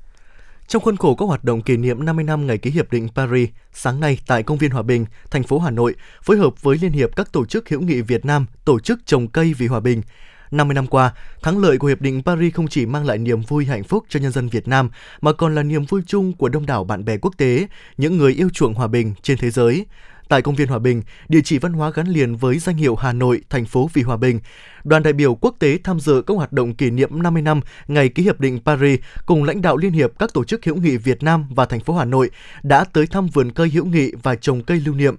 Trong 0.69 0.83
khuôn 0.83 0.97
khổ 0.97 1.15
các 1.15 1.27
hoạt 1.27 1.45
động 1.45 1.63
kỷ 1.63 1.77
niệm 1.77 2.05
50 2.05 2.25
năm 2.25 2.47
ngày 2.47 2.59
ký 2.59 2.71
hiệp 2.71 2.93
định 2.93 3.09
Paris, 3.15 3.49
sáng 3.73 4.01
nay 4.01 4.19
tại 4.27 4.43
công 4.43 4.59
viên 4.59 4.71
Hòa 4.71 4.83
Bình, 4.83 5.07
thành 5.31 5.43
phố 5.43 5.59
Hà 5.59 5.71
Nội, 5.71 5.95
phối 6.23 6.37
hợp 6.37 6.63
với 6.63 6.79
Liên 6.83 6.93
hiệp 6.93 7.17
các 7.17 7.33
tổ 7.33 7.47
chức 7.47 7.69
hữu 7.69 7.81
nghị 7.81 8.01
Việt 8.01 8.25
Nam 8.25 8.47
tổ 8.65 8.81
chức 8.81 9.07
trồng 9.07 9.29
cây 9.29 9.55
vì 9.59 9.67
hòa 9.67 9.81
bình. 9.81 10.03
50 10.51 10.75
năm 10.75 10.87
qua, 10.87 11.13
thắng 11.43 11.59
lợi 11.59 11.79
của 11.79 11.87
Hiệp 11.87 12.01
định 12.01 12.23
Paris 12.23 12.55
không 12.55 12.69
chỉ 12.69 12.87
mang 12.87 13.07
lại 13.07 13.19
niềm 13.19 13.43
vui 13.43 13.65
hạnh 13.65 13.85
phúc 13.85 14.05
cho 14.09 14.21
nhân 14.21 14.33
dân 14.33 14.49
Việt 14.49 14.69
Nam, 14.69 14.91
mà 15.21 15.33
còn 15.33 15.55
là 15.55 15.63
niềm 15.63 15.85
vui 15.85 16.03
chung 16.07 16.33
của 16.33 16.49
đông 16.49 16.67
đảo 16.67 16.85
bạn 16.85 17.05
bè 17.05 17.17
quốc 17.17 17.35
tế, 17.37 17.67
những 17.97 18.19
người 18.19 18.35
yêu 18.35 18.49
chuộng 18.53 18.75
hòa 18.75 18.87
bình 18.87 19.15
trên 19.23 19.39
thế 19.39 19.51
giới. 19.51 19.87
Tại 20.29 20.43
công 20.43 20.55
viên 20.55 20.69
Hòa 20.69 20.79
Bình, 20.79 21.03
địa 21.29 21.41
chỉ 21.45 21.59
văn 21.59 21.73
hóa 21.73 21.91
gắn 21.95 22.07
liền 22.07 22.37
với 22.37 22.59
danh 22.59 22.77
hiệu 22.77 22.95
Hà 22.97 23.13
Nội, 23.13 23.41
thành 23.51 23.65
phố 23.65 23.91
vì 23.93 24.03
hòa 24.03 24.17
bình, 24.17 24.41
đoàn 24.85 25.03
đại 25.03 25.13
biểu 25.13 25.35
quốc 25.35 25.57
tế 25.59 25.79
tham 25.85 26.01
dự 26.01 26.23
các 26.27 26.35
hoạt 26.35 26.53
động 26.53 26.75
kỷ 26.75 26.91
niệm 26.91 27.23
50 27.23 27.43
năm 27.43 27.61
ngày 27.89 28.09
ký 28.09 28.23
hiệp 28.23 28.41
định 28.41 28.61
Paris 28.65 29.01
cùng 29.27 29.45
lãnh 29.45 29.63
đạo 29.63 29.77
Liên 29.77 29.93
hiệp 29.93 30.11
các 30.19 30.33
tổ 30.35 30.45
chức 30.45 30.65
hữu 30.65 30.77
nghị 30.77 30.97
Việt 30.97 31.23
Nam 31.23 31.47
và 31.51 31.67
thành 31.67 31.81
phố 31.81 31.95
Hà 31.95 32.05
Nội 32.05 32.31
đã 32.63 32.85
tới 32.85 33.07
thăm 33.07 33.27
vườn 33.27 33.51
cây 33.51 33.69
hữu 33.69 33.85
nghị 33.85 34.13
và 34.23 34.35
trồng 34.35 34.63
cây 34.63 34.81
lưu 34.81 34.95
niệm. 34.95 35.17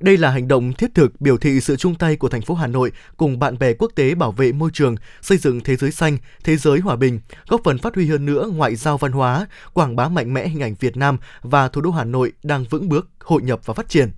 Đây 0.00 0.16
là 0.16 0.30
hành 0.30 0.48
động 0.48 0.72
thiết 0.72 0.94
thực 0.94 1.20
biểu 1.20 1.36
thị 1.36 1.60
sự 1.60 1.76
chung 1.76 1.94
tay 1.94 2.16
của 2.16 2.28
thành 2.28 2.42
phố 2.42 2.54
Hà 2.54 2.66
Nội 2.66 2.92
cùng 3.16 3.38
bạn 3.38 3.58
bè 3.58 3.72
quốc 3.72 3.92
tế 3.94 4.14
bảo 4.14 4.32
vệ 4.32 4.52
môi 4.52 4.70
trường, 4.72 4.96
xây 5.22 5.38
dựng 5.38 5.60
thế 5.60 5.76
giới 5.76 5.90
xanh, 5.90 6.18
thế 6.44 6.56
giới 6.56 6.78
hòa 6.78 6.96
bình, 6.96 7.20
góp 7.48 7.60
phần 7.64 7.78
phát 7.78 7.94
huy 7.94 8.06
hơn 8.06 8.26
nữa 8.26 8.50
ngoại 8.54 8.76
giao 8.76 8.98
văn 8.98 9.12
hóa, 9.12 9.46
quảng 9.74 9.96
bá 9.96 10.08
mạnh 10.08 10.34
mẽ 10.34 10.48
hình 10.48 10.62
ảnh 10.62 10.74
Việt 10.80 10.96
Nam 10.96 11.18
và 11.42 11.68
thủ 11.68 11.80
đô 11.80 11.90
Hà 11.90 12.04
Nội 12.04 12.32
đang 12.42 12.64
vững 12.64 12.88
bước 12.88 13.08
hội 13.20 13.42
nhập 13.42 13.60
và 13.64 13.74
phát 13.74 13.88
triển. 13.88 14.10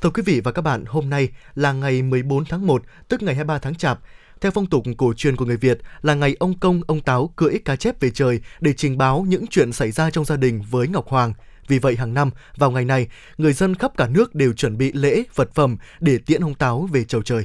Thưa 0.00 0.10
quý 0.10 0.22
vị 0.26 0.40
và 0.44 0.52
các 0.52 0.62
bạn, 0.62 0.84
hôm 0.84 1.10
nay 1.10 1.28
là 1.54 1.72
ngày 1.72 2.02
14 2.02 2.44
tháng 2.44 2.66
1, 2.66 2.82
tức 3.08 3.22
ngày 3.22 3.34
23 3.34 3.58
tháng 3.58 3.74
Chạp. 3.74 3.98
Theo 4.40 4.52
phong 4.52 4.66
tục 4.66 4.84
cổ 4.98 5.12
truyền 5.16 5.36
của 5.36 5.44
người 5.44 5.56
Việt 5.56 5.78
là 6.02 6.14
ngày 6.14 6.36
ông 6.38 6.58
công, 6.60 6.80
ông 6.86 7.00
táo 7.00 7.32
cưỡi 7.36 7.58
cá 7.64 7.76
chép 7.76 8.00
về 8.00 8.10
trời 8.10 8.40
để 8.60 8.72
trình 8.72 8.98
báo 8.98 9.24
những 9.28 9.46
chuyện 9.46 9.72
xảy 9.72 9.90
ra 9.90 10.10
trong 10.10 10.24
gia 10.24 10.36
đình 10.36 10.62
với 10.70 10.88
Ngọc 10.88 11.08
Hoàng. 11.08 11.32
Vì 11.68 11.78
vậy 11.78 11.96
hàng 11.96 12.14
năm, 12.14 12.30
vào 12.56 12.70
ngày 12.70 12.84
này, 12.84 13.08
người 13.38 13.52
dân 13.52 13.74
khắp 13.74 13.96
cả 13.96 14.08
nước 14.08 14.34
đều 14.34 14.52
chuẩn 14.52 14.78
bị 14.78 14.92
lễ, 14.92 15.22
vật 15.34 15.54
phẩm 15.54 15.76
để 16.00 16.18
tiễn 16.26 16.40
ông 16.40 16.54
táo 16.54 16.88
về 16.92 17.04
chầu 17.04 17.22
trời. 17.22 17.44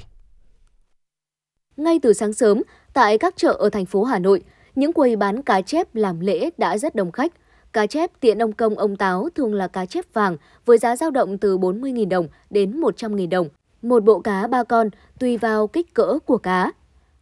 Ngay 1.78 2.00
từ 2.04 2.14
sáng 2.14 2.34
sớm, 2.34 2.62
tại 2.94 3.18
các 3.18 3.34
chợ 3.38 3.52
ở 3.52 3.70
thành 3.70 3.86
phố 3.86 4.04
Hà 4.04 4.20
Nội, 4.20 4.42
những 4.76 4.94
quầy 4.94 5.16
bán 5.16 5.42
cá 5.44 5.62
chép 5.62 5.96
làm 5.96 6.20
lễ 6.20 6.50
đã 6.58 6.78
rất 6.78 6.96
đông 6.96 7.12
khách– 7.12 7.32
Cá 7.76 7.88
chép 7.88 8.12
tiện 8.20 8.40
ông 8.40 8.54
công 8.54 8.76
ông 8.76 8.96
táo 8.96 9.30
thường 9.36 9.54
là 9.54 9.68
cá 9.68 9.86
chép 9.86 10.06
vàng 10.14 10.38
với 10.66 10.78
giá 10.78 10.96
dao 10.96 11.12
động 11.12 11.38
từ 11.38 11.58
40.000 11.58 12.10
đồng 12.10 12.28
đến 12.50 12.82
100.000 12.82 13.30
đồng. 13.30 13.50
Một 13.82 14.04
bộ 14.04 14.20
cá 14.20 14.48
ba 14.48 14.64
con 14.64 14.90
tùy 15.20 15.38
vào 15.38 15.68
kích 15.68 15.94
cỡ 15.94 16.20
của 16.26 16.38
cá. 16.38 16.72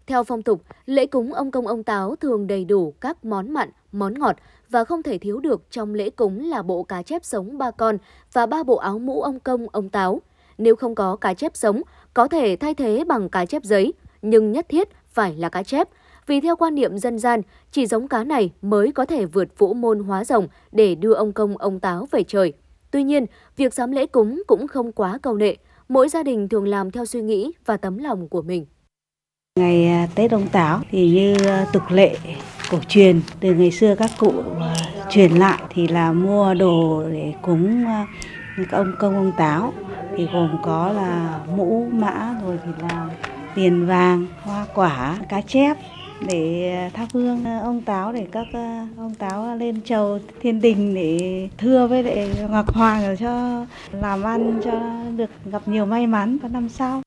Theo 0.08 0.24
phong 0.24 0.42
tục, 0.42 0.62
lễ 0.86 1.06
cúng 1.06 1.34
ông 1.34 1.52
công 1.52 1.68
ông 1.68 1.84
táo 1.84 2.16
thường 2.16 2.48
đầy 2.48 2.66
đủ 2.66 2.94
các 3.02 3.26
món 3.26 3.52
mặn, 3.52 3.70
món 3.92 4.20
ngọt 4.20 4.36
và 4.70 4.84
không 4.84 5.04
thể 5.04 5.18
thiếu 5.18 5.40
được 5.40 5.62
trong 5.72 5.94
lễ 5.94 6.10
cúng 6.10 6.50
là 6.50 6.62
bộ 6.62 6.84
cá 6.84 7.02
chép 7.02 7.26
sống 7.26 7.58
ba 7.58 7.72
con 7.72 7.98
và 8.34 8.46
ba 8.46 8.64
bộ 8.64 8.76
áo 8.76 9.00
mũ 9.00 9.22
ông 9.22 9.40
công 9.40 9.68
ông 9.72 9.90
táo. 9.90 10.22
Nếu 10.58 10.76
không 10.76 10.96
có 10.96 11.16
cá 11.16 11.34
chép 11.34 11.52
sống, 11.56 11.82
có 12.14 12.28
thể 12.28 12.56
thay 12.56 12.74
thế 12.74 13.04
bằng 13.08 13.30
cá 13.30 13.46
chép 13.46 13.64
giấy, 13.64 13.94
nhưng 14.22 14.52
nhất 14.52 14.66
thiết 14.70 14.90
phải 15.10 15.36
là 15.36 15.50
cá 15.50 15.64
chép– 15.64 15.90
vì 16.28 16.42
theo 16.42 16.56
quan 16.56 16.76
niệm 16.76 16.98
dân 16.98 17.20
gian, 17.20 17.42
chỉ 17.72 17.86
giống 17.86 18.08
cá 18.08 18.24
này 18.24 18.52
mới 18.62 18.92
có 18.92 19.06
thể 19.06 19.26
vượt 19.26 19.48
vũ 19.58 19.74
môn 19.74 20.00
hóa 20.00 20.24
rồng 20.24 20.48
để 20.72 20.96
đưa 20.96 21.14
ông 21.14 21.34
công 21.34 21.58
ông 21.58 21.80
táo 21.80 22.08
về 22.12 22.24
trời. 22.24 22.54
Tuy 22.92 23.04
nhiên, 23.04 23.26
việc 23.58 23.74
dám 23.74 23.92
lễ 23.92 24.06
cúng 24.06 24.44
cũng 24.48 24.68
không 24.68 24.92
quá 24.92 25.20
cầu 25.22 25.38
nệ, 25.38 25.56
mỗi 25.90 26.10
gia 26.10 26.24
đình 26.24 26.50
thường 26.50 26.68
làm 26.68 26.92
theo 26.92 27.06
suy 27.06 27.22
nghĩ 27.22 27.52
và 27.66 27.78
tấm 27.78 27.98
lòng 27.98 28.28
của 28.30 28.42
mình. 28.42 28.66
Ngày 29.60 29.88
à, 29.88 30.08
Tết 30.16 30.32
ông 30.32 30.48
Táo 30.48 30.82
thì 30.92 31.10
như 31.10 31.36
à, 31.48 31.66
tục 31.74 31.84
lệ 31.90 32.18
cổ 32.72 32.78
truyền 32.88 33.22
từ 33.40 33.54
ngày 33.54 33.72
xưa 33.72 33.96
các 33.96 34.10
cụ 34.18 34.34
à, 34.60 34.76
truyền 35.10 35.32
lại 35.32 35.62
thì 35.70 35.88
là 35.88 36.12
mua 36.12 36.54
đồ 36.54 37.04
để 37.12 37.34
cúng 37.42 37.86
các 38.58 38.78
ông 38.78 38.94
công 39.00 39.16
ông 39.16 39.32
Táo 39.38 39.74
thì 40.18 40.28
gồm 40.34 40.58
có 40.64 40.92
là 40.92 41.40
mũ 41.56 41.90
mã 41.92 42.36
rồi 42.46 42.60
thì 42.66 42.72
là 42.82 43.10
tiền 43.56 43.86
vàng, 43.86 44.28
hoa 44.42 44.66
quả, 44.76 45.18
cá 45.30 45.42
chép 45.42 45.78
để 46.22 46.72
ờ, 46.84 46.90
thắp 46.94 47.08
hương 47.14 47.46
ờ, 47.46 47.60
ông 47.60 47.82
táo 47.82 48.14
để 48.14 48.28
các 48.32 48.48
ờ, 48.54 48.86
ông 48.98 49.16
táo 49.16 49.56
lên 49.56 49.82
chầu 49.82 50.20
thiên 50.42 50.62
đình 50.62 50.96
để 50.96 51.50
thưa 51.58 51.88
với 51.88 52.04
lại 52.04 52.30
ngọc 52.50 52.74
hoàng 52.74 53.02
để 53.02 53.16
cho 53.20 53.66
làm 53.92 54.24
ăn 54.24 54.62
cho 54.64 54.82
được 55.18 55.30
gặp 55.52 55.68
nhiều 55.68 55.86
may 55.86 56.08
mắn 56.08 56.38
vào 56.38 56.50
năm 56.50 56.70
sau. 56.70 57.02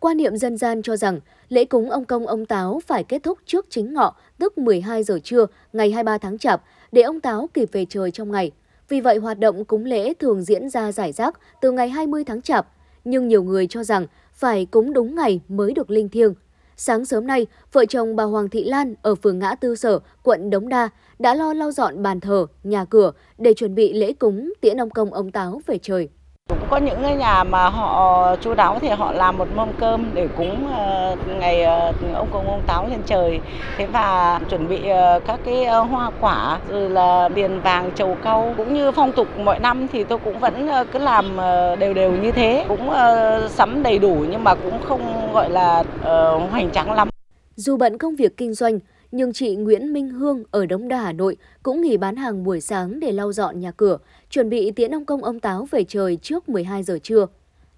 Quan 0.00 0.16
niệm 0.16 0.36
dân 0.36 0.56
gian 0.56 0.82
cho 0.82 0.96
rằng 0.96 1.20
lễ 1.48 1.64
cúng 1.64 1.90
ông 1.90 2.04
công 2.04 2.26
ông 2.26 2.46
táo 2.46 2.80
phải 2.86 3.04
kết 3.04 3.22
thúc 3.22 3.38
trước 3.46 3.66
chính 3.70 3.94
ngọ, 3.94 4.16
tức 4.38 4.58
12 4.58 5.02
giờ 5.02 5.18
trưa 5.24 5.46
ngày 5.72 5.90
23 5.90 6.18
tháng 6.18 6.38
Chạp 6.38 6.62
để 6.92 7.02
ông 7.02 7.20
táo 7.20 7.48
kịp 7.54 7.68
về 7.72 7.86
trời 7.88 8.10
trong 8.10 8.32
ngày. 8.32 8.50
Vì 8.88 9.00
vậy 9.00 9.16
hoạt 9.16 9.38
động 9.38 9.64
cúng 9.64 9.84
lễ 9.84 10.14
thường 10.14 10.42
diễn 10.42 10.70
ra 10.70 10.92
giải 10.92 11.12
rác 11.12 11.40
từ 11.60 11.72
ngày 11.72 11.88
20 11.88 12.24
tháng 12.24 12.42
Chạp, 12.42 12.66
nhưng 13.04 13.28
nhiều 13.28 13.42
người 13.42 13.66
cho 13.66 13.84
rằng 13.84 14.06
phải 14.32 14.66
cúng 14.66 14.92
đúng 14.92 15.14
ngày 15.14 15.40
mới 15.48 15.72
được 15.72 15.90
linh 15.90 16.08
thiêng. 16.08 16.34
Sáng 16.78 17.04
sớm 17.04 17.26
nay, 17.26 17.46
vợ 17.72 17.84
chồng 17.88 18.16
bà 18.16 18.24
Hoàng 18.24 18.48
Thị 18.48 18.64
Lan 18.64 18.94
ở 19.02 19.14
phường 19.14 19.38
Ngã 19.38 19.54
Tư 19.54 19.76
Sở, 19.76 19.98
quận 20.22 20.50
Đống 20.50 20.68
Đa 20.68 20.88
đã 21.18 21.34
lo 21.34 21.52
lau 21.52 21.72
dọn 21.72 22.02
bàn 22.02 22.20
thờ, 22.20 22.46
nhà 22.64 22.84
cửa 22.84 23.12
để 23.38 23.54
chuẩn 23.54 23.74
bị 23.74 23.92
lễ 23.92 24.12
cúng 24.12 24.52
tiễn 24.60 24.76
ông 24.80 24.90
công 24.90 25.12
ông 25.12 25.32
táo 25.32 25.60
về 25.66 25.78
trời. 25.82 26.08
Cũng 26.48 26.58
có 26.70 26.76
những 26.76 27.02
cái 27.02 27.16
nhà 27.16 27.44
mà 27.44 27.68
họ 27.68 28.36
chú 28.36 28.54
đáo 28.54 28.78
thì 28.80 28.88
họ 28.88 29.12
làm 29.12 29.38
một 29.38 29.48
mâm 29.54 29.68
cơm 29.78 30.10
để 30.14 30.28
cúng 30.36 30.68
ờ, 30.72 31.16
ngày 31.38 31.62
ờ, 31.62 31.92
ông 32.14 32.28
công 32.32 32.46
ông 32.46 32.62
táo 32.66 32.88
lên 32.88 33.00
trời. 33.06 33.40
Thế 33.76 33.86
và 33.86 34.40
chuẩn 34.50 34.68
bị 34.68 34.88
ờ, 34.88 35.20
các 35.26 35.40
cái 35.44 35.66
hoa 35.66 36.10
quả 36.20 36.58
rồi 36.70 36.90
là 36.90 37.28
tiền 37.34 37.60
vàng 37.60 37.90
trầu 37.94 38.16
cau 38.22 38.54
cũng 38.56 38.74
như 38.74 38.92
phong 38.92 39.12
tục 39.12 39.28
mọi 39.38 39.58
năm 39.58 39.86
thì 39.92 40.04
tôi 40.04 40.18
cũng 40.18 40.38
vẫn 40.38 40.68
cứ 40.92 40.98
làm 40.98 41.36
đều 41.78 41.94
đều 41.94 42.12
như 42.12 42.32
thế, 42.32 42.64
cũng 42.68 42.90
sắm 43.48 43.82
đầy 43.82 43.98
đủ 43.98 44.24
nhưng 44.30 44.44
mà 44.44 44.54
cũng 44.54 44.78
không 44.84 45.32
gọi 45.32 45.50
là 45.50 45.84
hoành 46.50 46.70
tráng 46.72 46.92
lắm. 46.92 47.08
Dù 47.56 47.76
bận 47.76 47.98
công 47.98 48.16
việc 48.16 48.36
kinh 48.36 48.54
doanh, 48.54 48.78
nhưng 49.12 49.32
chị 49.32 49.56
Nguyễn 49.56 49.92
Minh 49.92 50.08
Hương 50.08 50.44
ở 50.50 50.66
Đống 50.66 50.88
Đa 50.88 51.00
Hà 51.00 51.12
Nội 51.12 51.36
cũng 51.62 51.80
nghỉ 51.80 51.96
bán 51.96 52.16
hàng 52.16 52.44
buổi 52.44 52.60
sáng 52.60 53.00
để 53.00 53.12
lau 53.12 53.32
dọn 53.32 53.60
nhà 53.60 53.70
cửa, 53.76 53.98
chuẩn 54.30 54.50
bị 54.50 54.70
tiễn 54.70 54.94
ông 54.94 55.04
công 55.04 55.24
ông 55.24 55.40
táo 55.40 55.68
về 55.70 55.84
trời 55.84 56.16
trước 56.16 56.48
12 56.48 56.82
giờ 56.82 56.98
trưa. 57.02 57.26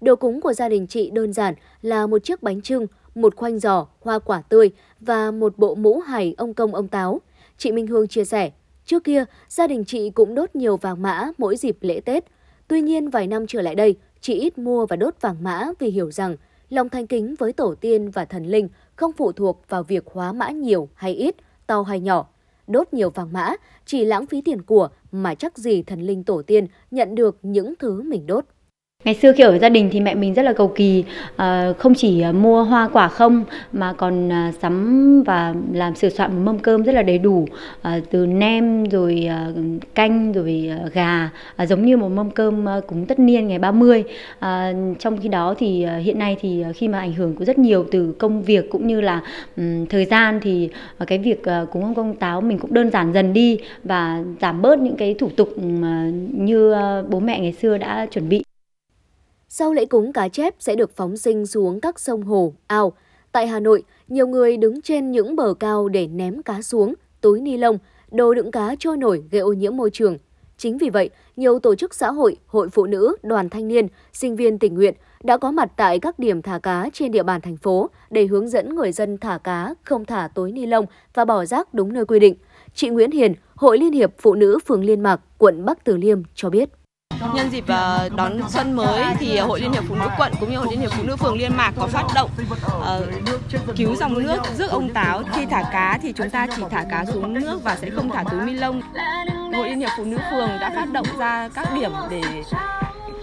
Đồ 0.01 0.15
cúng 0.15 0.41
của 0.41 0.53
gia 0.53 0.69
đình 0.69 0.87
chị 0.87 1.09
đơn 1.09 1.33
giản 1.33 1.53
là 1.81 2.07
một 2.07 2.23
chiếc 2.23 2.43
bánh 2.43 2.61
trưng, 2.61 2.87
một 3.15 3.35
khoanh 3.35 3.59
giò, 3.59 3.87
hoa 4.01 4.19
quả 4.19 4.41
tươi 4.41 4.71
và 4.99 5.31
một 5.31 5.57
bộ 5.57 5.75
mũ 5.75 5.99
hài 5.99 6.35
ông 6.37 6.53
công 6.53 6.75
ông 6.75 6.87
táo. 6.87 7.21
Chị 7.57 7.71
Minh 7.71 7.87
Hương 7.87 8.07
chia 8.07 8.25
sẻ, 8.25 8.51
trước 8.85 9.03
kia 9.03 9.25
gia 9.49 9.67
đình 9.67 9.83
chị 9.85 10.09
cũng 10.09 10.35
đốt 10.35 10.55
nhiều 10.55 10.77
vàng 10.77 11.01
mã 11.01 11.31
mỗi 11.37 11.57
dịp 11.57 11.77
lễ 11.81 11.99
Tết. 11.99 12.25
Tuy 12.67 12.81
nhiên 12.81 13.09
vài 13.09 13.27
năm 13.27 13.47
trở 13.47 13.61
lại 13.61 13.75
đây, 13.75 13.95
chị 14.21 14.33
ít 14.33 14.57
mua 14.57 14.85
và 14.85 14.95
đốt 14.95 15.15
vàng 15.21 15.35
mã 15.41 15.71
vì 15.79 15.89
hiểu 15.89 16.11
rằng 16.11 16.35
lòng 16.69 16.89
thanh 16.89 17.07
kính 17.07 17.35
với 17.39 17.53
tổ 17.53 17.75
tiên 17.75 18.09
và 18.09 18.25
thần 18.25 18.45
linh 18.45 18.69
không 18.95 19.11
phụ 19.13 19.31
thuộc 19.31 19.61
vào 19.69 19.83
việc 19.83 20.03
hóa 20.13 20.33
mã 20.33 20.49
nhiều 20.49 20.89
hay 20.93 21.13
ít, 21.13 21.35
to 21.67 21.81
hay 21.81 21.99
nhỏ. 21.99 22.27
Đốt 22.67 22.93
nhiều 22.93 23.09
vàng 23.09 23.33
mã 23.33 23.53
chỉ 23.85 24.05
lãng 24.05 24.25
phí 24.25 24.41
tiền 24.41 24.61
của 24.61 24.89
mà 25.11 25.35
chắc 25.35 25.57
gì 25.57 25.83
thần 25.83 26.01
linh 26.01 26.23
tổ 26.23 26.41
tiên 26.41 26.67
nhận 26.91 27.15
được 27.15 27.37
những 27.41 27.73
thứ 27.79 28.01
mình 28.01 28.27
đốt. 28.27 28.45
Ngày 29.05 29.15
xưa 29.15 29.33
khi 29.33 29.43
ở 29.43 29.57
gia 29.57 29.69
đình 29.69 29.89
thì 29.91 29.99
mẹ 29.99 30.15
mình 30.15 30.33
rất 30.33 30.43
là 30.43 30.53
cầu 30.53 30.67
kỳ, 30.67 31.03
à, 31.35 31.73
không 31.77 31.93
chỉ 31.95 32.21
ờ, 32.21 32.31
mua 32.31 32.63
hoa 32.63 32.89
quả 32.93 33.07
không 33.07 33.43
mà 33.73 33.93
còn 33.93 34.31
à, 34.31 34.51
sắm 34.61 35.23
và 35.23 35.53
làm 35.73 35.95
sửa 35.95 36.09
soạn 36.09 36.35
một 36.35 36.41
mâm 36.43 36.59
cơm 36.59 36.83
rất 36.83 36.91
là 36.91 37.01
đầy 37.01 37.17
đủ, 37.17 37.47
à, 37.81 37.99
từ 38.11 38.25
nem 38.25 38.83
rồi 38.83 39.25
à, 39.29 39.47
canh 39.95 40.31
rồi 40.31 40.69
à, 40.71 40.87
gà, 40.93 41.29
à, 41.55 41.65
giống 41.65 41.85
như 41.85 41.97
một 41.97 42.09
mâm 42.09 42.31
cơm 42.31 42.69
à, 42.69 42.79
cúng 42.87 43.05
tất 43.05 43.19
niên 43.19 43.47
ngày 43.47 43.59
30. 43.59 44.03
À, 44.39 44.73
trong 44.99 45.17
khi 45.17 45.29
đó 45.29 45.55
thì 45.57 45.83
à, 45.83 45.97
hiện 45.97 46.19
nay 46.19 46.37
thì 46.41 46.63
khi 46.75 46.87
mà 46.87 46.99
ảnh 46.99 47.13
hưởng 47.13 47.35
của 47.35 47.45
rất 47.45 47.57
nhiều 47.57 47.85
từ 47.91 48.15
công 48.19 48.43
việc 48.43 48.69
cũng 48.69 48.87
như 48.87 49.01
là 49.01 49.21
um, 49.57 49.85
thời 49.85 50.05
gian 50.05 50.39
thì 50.41 50.69
à, 50.97 51.05
cái 51.05 51.17
việc 51.17 51.43
à, 51.43 51.65
cúng 51.71 51.83
ông 51.83 51.95
công 51.95 52.15
táo 52.15 52.41
mình 52.41 52.59
cũng 52.59 52.73
đơn 52.73 52.89
giản 52.91 53.13
dần 53.13 53.33
đi 53.33 53.57
và 53.83 54.23
giảm 54.41 54.61
bớt 54.61 54.79
những 54.79 54.95
cái 54.97 55.13
thủ 55.13 55.29
tục 55.35 55.49
à, 55.83 56.09
như 56.33 56.71
à, 56.71 57.01
bố 57.09 57.19
mẹ 57.19 57.39
ngày 57.39 57.53
xưa 57.53 57.77
đã 57.77 58.05
chuẩn 58.05 58.29
bị. 58.29 58.48
Sau 59.51 59.73
lễ 59.73 59.85
cúng 59.85 60.13
cá 60.13 60.27
chép 60.27 60.55
sẽ 60.59 60.75
được 60.75 60.95
phóng 60.95 61.17
sinh 61.17 61.45
xuống 61.45 61.81
các 61.81 61.99
sông 61.99 62.21
hồ, 62.21 62.53
ao. 62.67 62.93
Tại 63.31 63.47
Hà 63.47 63.59
Nội, 63.59 63.83
nhiều 64.07 64.27
người 64.27 64.57
đứng 64.57 64.81
trên 64.81 65.11
những 65.11 65.35
bờ 65.35 65.53
cao 65.59 65.89
để 65.89 66.07
ném 66.07 66.43
cá 66.43 66.61
xuống, 66.61 66.93
túi 67.21 67.41
ni 67.41 67.57
lông, 67.57 67.77
đồ 68.11 68.33
đựng 68.33 68.51
cá 68.51 68.75
trôi 68.79 68.97
nổi 68.97 69.23
gây 69.31 69.41
ô 69.41 69.53
nhiễm 69.53 69.77
môi 69.77 69.89
trường. 69.89 70.17
Chính 70.57 70.77
vì 70.77 70.89
vậy, 70.89 71.09
nhiều 71.35 71.59
tổ 71.59 71.75
chức 71.75 71.93
xã 71.93 72.11
hội, 72.11 72.37
hội 72.47 72.69
phụ 72.69 72.85
nữ, 72.85 73.15
đoàn 73.23 73.49
thanh 73.49 73.67
niên, 73.67 73.87
sinh 74.13 74.35
viên 74.35 74.59
tình 74.59 74.73
nguyện 74.73 74.93
đã 75.23 75.37
có 75.37 75.51
mặt 75.51 75.71
tại 75.75 75.99
các 75.99 76.19
điểm 76.19 76.41
thả 76.41 76.59
cá 76.59 76.89
trên 76.93 77.11
địa 77.11 77.23
bàn 77.23 77.41
thành 77.41 77.57
phố 77.57 77.89
để 78.09 78.25
hướng 78.25 78.47
dẫn 78.47 78.75
người 78.75 78.91
dân 78.91 79.17
thả 79.17 79.37
cá, 79.37 79.73
không 79.83 80.05
thả 80.05 80.27
túi 80.35 80.51
ni 80.51 80.65
lông 80.65 80.85
và 81.13 81.25
bỏ 81.25 81.45
rác 81.45 81.73
đúng 81.73 81.93
nơi 81.93 82.05
quy 82.05 82.19
định. 82.19 82.35
Chị 82.73 82.89
Nguyễn 82.89 83.11
Hiền, 83.11 83.33
Hội 83.55 83.77
Liên 83.77 83.93
hiệp 83.93 84.13
Phụ 84.17 84.35
nữ 84.35 84.59
phường 84.65 84.83
Liên 84.83 85.01
Mạc, 85.01 85.21
quận 85.37 85.65
Bắc 85.65 85.83
Từ 85.83 85.97
Liêm 85.97 86.21
cho 86.35 86.49
biết. 86.49 86.69
Nhân 87.33 87.49
dịp 87.51 87.63
ờ, 87.67 88.09
đón 88.15 88.49
xuân 88.49 88.73
mới 88.73 89.03
thì 89.19 89.37
Hội 89.37 89.61
Liên 89.61 89.71
hiệp 89.71 89.83
Phụ 89.87 89.95
nữ 89.95 90.07
quận 90.17 90.33
cũng 90.39 90.51
như 90.51 90.57
Hội 90.57 90.67
Liên 90.71 90.81
hiệp 90.81 90.91
Phụ 90.91 91.03
nữ 91.03 91.15
phường 91.15 91.37
Liên 91.37 91.57
Mạc 91.57 91.73
có 91.79 91.87
phát 91.87 92.03
động 92.15 92.29
uh, 92.77 93.75
cứu 93.75 93.95
dòng 93.95 94.23
nước 94.23 94.37
rước 94.57 94.71
ông 94.71 94.93
táo. 94.93 95.23
Khi 95.33 95.45
thả 95.45 95.63
cá 95.71 95.99
thì 96.01 96.13
chúng 96.13 96.29
ta 96.29 96.47
chỉ 96.55 96.61
thả 96.71 96.85
cá 96.89 97.05
xuống 97.05 97.33
nước 97.33 97.63
và 97.63 97.75
sẽ 97.75 97.89
không 97.89 98.09
thả 98.09 98.23
túi 98.31 98.41
ni 98.41 98.53
lông. 98.53 98.81
Hội 99.53 99.69
Liên 99.69 99.79
hiệp 99.79 99.89
Phụ 99.97 100.03
nữ 100.05 100.17
phường 100.31 100.49
đã 100.59 100.71
phát 100.75 100.91
động 100.91 101.07
ra 101.17 101.49
các 101.53 101.73
điểm 101.75 101.91
để 102.09 102.21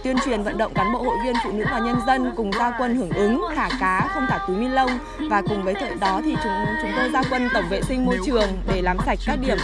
tuyên 0.07 0.17
truyền 0.25 0.43
vận 0.43 0.59
động 0.59 0.75
cán 0.75 0.93
bộ 0.93 1.03
hội 1.03 1.17
viên 1.25 1.35
phụ 1.45 1.53
nữ 1.53 1.65
và 1.71 1.79
nhân 1.79 1.97
dân 2.07 2.33
cùng 2.37 2.51
ra 2.51 2.73
quân 2.79 2.97
hưởng 2.97 3.11
ứng 3.11 3.43
thả 3.55 3.69
cá 3.81 4.09
không 4.15 4.27
thả 4.29 4.39
túi 4.49 4.57
ni 4.57 4.69
lông 4.69 4.91
và 5.31 5.43
cùng 5.43 5.63
với 5.63 5.75
thời 5.75 5.95
đó 6.01 6.21
thì 6.25 6.37
chúng 6.45 6.53
chúng 6.83 6.91
tôi 6.97 7.11
ra 7.11 7.23
quân 7.31 7.49
tổng 7.55 7.65
vệ 7.71 7.83
sinh 7.83 8.05
môi 8.05 8.19
trường 8.27 8.49
để 8.73 8.83
làm 8.83 8.97
sạch 9.07 9.19
các 9.27 9.39
điểm 9.47 9.59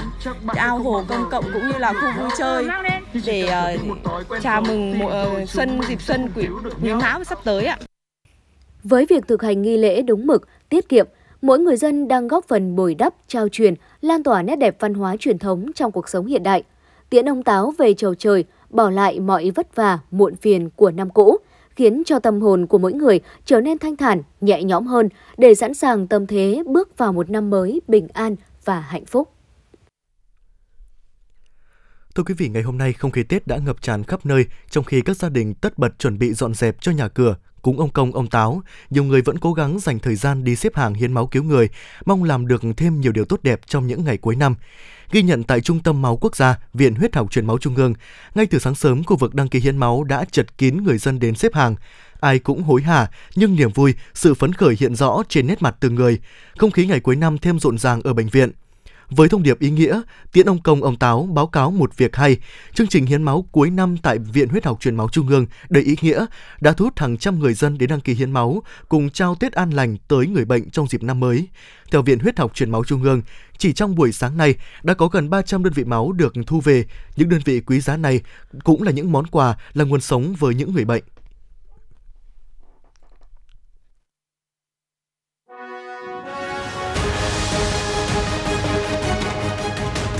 ao 0.46 0.78
hồ 0.78 1.04
công 1.08 1.28
cộng 1.30 1.44
cũng 1.52 1.68
như 1.68 1.78
là 1.78 1.92
khu 1.92 2.20
vui 2.20 2.30
chơi 2.38 2.66
để 3.26 3.48
uh, 3.78 4.42
chào 4.42 4.60
mừng 4.60 4.98
mùa 4.98 5.12
uh, 5.42 5.48
xuân 5.48 5.80
dịp 5.88 6.02
xuân 6.02 6.28
quỷ 6.36 6.46
quý 6.82 6.92
mão 6.92 7.24
sắp 7.24 7.38
tới 7.44 7.64
ạ. 7.64 7.78
Với 8.84 9.06
việc 9.06 9.28
thực 9.28 9.42
hành 9.42 9.62
nghi 9.62 9.76
lễ 9.76 10.02
đúng 10.02 10.26
mực, 10.26 10.48
tiết 10.68 10.88
kiệm, 10.88 11.06
mỗi 11.42 11.58
người 11.58 11.76
dân 11.76 12.08
đang 12.08 12.28
góp 12.28 12.44
phần 12.48 12.76
bồi 12.76 12.94
đắp, 12.94 13.14
trao 13.28 13.48
truyền, 13.48 13.74
lan 14.00 14.22
tỏa 14.22 14.42
nét 14.42 14.56
đẹp 14.56 14.76
văn 14.80 14.94
hóa 14.94 15.16
truyền 15.20 15.38
thống 15.38 15.72
trong 15.74 15.92
cuộc 15.92 16.08
sống 16.08 16.26
hiện 16.26 16.42
đại. 16.42 16.62
Tiễn 17.10 17.28
ông 17.28 17.42
Táo 17.42 17.74
về 17.78 17.94
chầu 17.94 18.14
trời, 18.14 18.44
bỏ 18.72 18.90
lại 18.90 19.20
mọi 19.20 19.50
vất 19.50 19.76
vả, 19.76 19.98
muộn 20.10 20.36
phiền 20.36 20.70
của 20.76 20.90
năm 20.90 21.10
cũ, 21.10 21.36
khiến 21.76 22.02
cho 22.06 22.18
tâm 22.18 22.40
hồn 22.40 22.66
của 22.66 22.78
mỗi 22.78 22.92
người 22.92 23.20
trở 23.44 23.60
nên 23.60 23.78
thanh 23.78 23.96
thản, 23.96 24.22
nhẹ 24.40 24.62
nhõm 24.62 24.86
hơn 24.86 25.08
để 25.36 25.54
sẵn 25.54 25.74
sàng 25.74 26.06
tâm 26.06 26.26
thế 26.26 26.62
bước 26.66 26.98
vào 26.98 27.12
một 27.12 27.30
năm 27.30 27.50
mới 27.50 27.80
bình 27.88 28.08
an 28.12 28.36
và 28.64 28.80
hạnh 28.80 29.04
phúc. 29.04 29.28
Thưa 32.14 32.22
quý 32.22 32.34
vị, 32.34 32.48
ngày 32.48 32.62
hôm 32.62 32.78
nay 32.78 32.92
không 32.92 33.10
khí 33.10 33.22
Tết 33.22 33.46
đã 33.46 33.58
ngập 33.58 33.82
tràn 33.82 34.04
khắp 34.04 34.26
nơi, 34.26 34.46
trong 34.70 34.84
khi 34.84 35.00
các 35.00 35.16
gia 35.16 35.28
đình 35.28 35.54
tất 35.54 35.78
bật 35.78 35.98
chuẩn 35.98 36.18
bị 36.18 36.32
dọn 36.32 36.54
dẹp 36.54 36.80
cho 36.80 36.92
nhà 36.92 37.08
cửa, 37.08 37.36
cúng 37.62 37.80
ông 37.80 37.90
công 37.90 38.12
ông 38.12 38.26
táo, 38.26 38.62
nhiều 38.90 39.04
người 39.04 39.22
vẫn 39.22 39.38
cố 39.38 39.52
gắng 39.52 39.78
dành 39.78 39.98
thời 39.98 40.16
gian 40.16 40.44
đi 40.44 40.56
xếp 40.56 40.76
hàng 40.76 40.94
hiến 40.94 41.12
máu 41.12 41.26
cứu 41.26 41.42
người, 41.42 41.68
mong 42.04 42.24
làm 42.24 42.46
được 42.46 42.62
thêm 42.76 43.00
nhiều 43.00 43.12
điều 43.12 43.24
tốt 43.24 43.40
đẹp 43.42 43.60
trong 43.66 43.86
những 43.86 44.04
ngày 44.04 44.16
cuối 44.16 44.36
năm. 44.36 44.54
Ghi 45.12 45.22
nhận 45.22 45.42
tại 45.42 45.60
Trung 45.60 45.80
tâm 45.80 46.02
Máu 46.02 46.16
Quốc 46.16 46.36
gia, 46.36 46.58
Viện 46.74 46.94
Huyết 46.94 47.16
học 47.16 47.30
Truyền 47.30 47.46
máu 47.46 47.58
Trung 47.58 47.76
ương, 47.76 47.94
ngay 48.34 48.46
từ 48.46 48.58
sáng 48.58 48.74
sớm 48.74 49.04
khu 49.04 49.16
vực 49.16 49.34
đăng 49.34 49.48
ký 49.48 49.60
hiến 49.60 49.76
máu 49.76 50.04
đã 50.04 50.24
chật 50.30 50.58
kín 50.58 50.76
người 50.84 50.98
dân 50.98 51.18
đến 51.18 51.34
xếp 51.34 51.54
hàng. 51.54 51.74
Ai 52.20 52.38
cũng 52.38 52.62
hối 52.62 52.82
hả, 52.82 53.10
nhưng 53.34 53.56
niềm 53.56 53.70
vui, 53.70 53.94
sự 54.14 54.34
phấn 54.34 54.52
khởi 54.52 54.76
hiện 54.80 54.94
rõ 54.94 55.22
trên 55.28 55.46
nét 55.46 55.62
mặt 55.62 55.76
từng 55.80 55.94
người. 55.94 56.18
Không 56.56 56.70
khí 56.70 56.86
ngày 56.86 57.00
cuối 57.00 57.16
năm 57.16 57.38
thêm 57.38 57.58
rộn 57.58 57.78
ràng 57.78 58.00
ở 58.02 58.14
bệnh 58.14 58.28
viện. 58.28 58.50
Với 59.10 59.28
thông 59.28 59.42
điệp 59.42 59.58
ý 59.58 59.70
nghĩa, 59.70 60.00
tiễn 60.32 60.46
ông 60.46 60.62
công 60.62 60.82
ông 60.82 60.96
Táo 60.96 61.28
báo 61.34 61.46
cáo 61.46 61.70
một 61.70 61.96
việc 61.96 62.16
hay, 62.16 62.36
chương 62.74 62.86
trình 62.86 63.06
hiến 63.06 63.22
máu 63.22 63.46
cuối 63.52 63.70
năm 63.70 63.96
tại 63.96 64.18
Viện 64.18 64.48
Huyết 64.48 64.64
học 64.64 64.80
Truyền 64.80 64.96
máu 64.96 65.08
Trung 65.12 65.28
ương 65.28 65.46
đầy 65.68 65.82
ý 65.82 65.96
nghĩa 66.02 66.26
đã 66.60 66.72
thu 66.72 66.84
hút 66.84 66.98
hàng 66.98 67.16
trăm 67.16 67.38
người 67.38 67.54
dân 67.54 67.78
đến 67.78 67.90
đăng 67.90 68.00
ký 68.00 68.14
hiến 68.14 68.30
máu 68.30 68.62
cùng 68.88 69.10
trao 69.10 69.34
Tết 69.34 69.52
an 69.52 69.70
lành 69.70 69.96
tới 70.08 70.26
người 70.26 70.44
bệnh 70.44 70.70
trong 70.70 70.88
dịp 70.88 71.02
năm 71.02 71.20
mới. 71.20 71.48
Theo 71.92 72.02
Viện 72.02 72.18
Huyết 72.18 72.38
học 72.38 72.54
Truyền 72.54 72.70
máu 72.70 72.84
Trung 72.84 73.02
ương, 73.02 73.22
chỉ 73.58 73.72
trong 73.72 73.94
buổi 73.94 74.12
sáng 74.12 74.36
nay 74.36 74.54
đã 74.82 74.94
có 74.94 75.08
gần 75.08 75.30
300 75.30 75.64
đơn 75.64 75.72
vị 75.72 75.84
máu 75.84 76.12
được 76.12 76.34
thu 76.46 76.60
về. 76.60 76.84
Những 77.16 77.28
đơn 77.28 77.40
vị 77.44 77.60
quý 77.60 77.80
giá 77.80 77.96
này 77.96 78.20
cũng 78.64 78.82
là 78.82 78.92
những 78.92 79.12
món 79.12 79.26
quà 79.26 79.56
là 79.74 79.84
nguồn 79.84 80.00
sống 80.00 80.34
với 80.38 80.54
những 80.54 80.74
người 80.74 80.84
bệnh. 80.84 81.02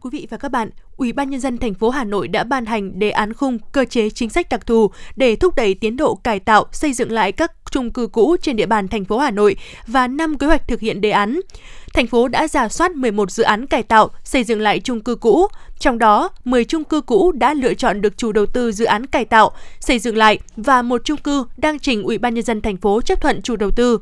Quý 0.00 0.10
vị 0.12 0.26
và 0.30 0.36
các 0.36 0.48
bạn, 0.48 0.70
Ủy 0.96 1.12
ban 1.12 1.30
nhân 1.30 1.40
dân 1.40 1.58
thành 1.58 1.74
phố 1.74 1.90
Hà 1.90 2.04
Nội 2.04 2.28
đã 2.28 2.44
ban 2.44 2.66
hành 2.66 2.98
đề 2.98 3.10
án 3.10 3.32
khung 3.32 3.58
cơ 3.72 3.84
chế 3.84 4.10
chính 4.10 4.30
sách 4.30 4.48
đặc 4.50 4.66
thù 4.66 4.90
để 5.16 5.36
thúc 5.36 5.56
đẩy 5.56 5.74
tiến 5.74 5.96
độ 5.96 6.14
cải 6.14 6.40
tạo, 6.40 6.66
xây 6.72 6.92
dựng 6.92 7.12
lại 7.12 7.32
các 7.32 7.52
chung 7.70 7.90
cư 7.90 8.06
cũ 8.06 8.36
trên 8.42 8.56
địa 8.56 8.66
bàn 8.66 8.88
thành 8.88 9.04
phố 9.04 9.18
Hà 9.18 9.30
Nội 9.30 9.56
và 9.86 10.08
năm 10.08 10.38
kế 10.38 10.46
hoạch 10.46 10.68
thực 10.68 10.80
hiện 10.80 11.00
đề 11.00 11.10
án. 11.10 11.40
Thành 11.94 12.06
phố 12.06 12.28
đã 12.28 12.48
giả 12.48 12.68
soát 12.68 12.90
11 12.90 13.30
dự 13.30 13.42
án 13.42 13.66
cải 13.66 13.82
tạo, 13.82 14.10
xây 14.24 14.44
dựng 14.44 14.60
lại 14.60 14.80
chung 14.80 15.00
cư 15.00 15.14
cũ, 15.14 15.46
trong 15.78 15.98
đó 15.98 16.28
10 16.44 16.64
chung 16.64 16.84
cư 16.84 17.00
cũ 17.00 17.32
đã 17.32 17.54
lựa 17.54 17.74
chọn 17.74 18.00
được 18.00 18.16
chủ 18.16 18.32
đầu 18.32 18.46
tư 18.46 18.72
dự 18.72 18.84
án 18.84 19.06
cải 19.06 19.24
tạo, 19.24 19.50
xây 19.80 19.98
dựng 19.98 20.16
lại 20.16 20.38
và 20.56 20.82
một 20.82 21.00
chung 21.04 21.18
cư 21.18 21.44
đang 21.56 21.78
trình 21.78 22.02
Ủy 22.02 22.18
ban 22.18 22.34
nhân 22.34 22.44
dân 22.44 22.60
thành 22.60 22.76
phố 22.76 23.00
chấp 23.00 23.20
thuận 23.20 23.42
chủ 23.42 23.56
đầu 23.56 23.70
tư. 23.70 23.98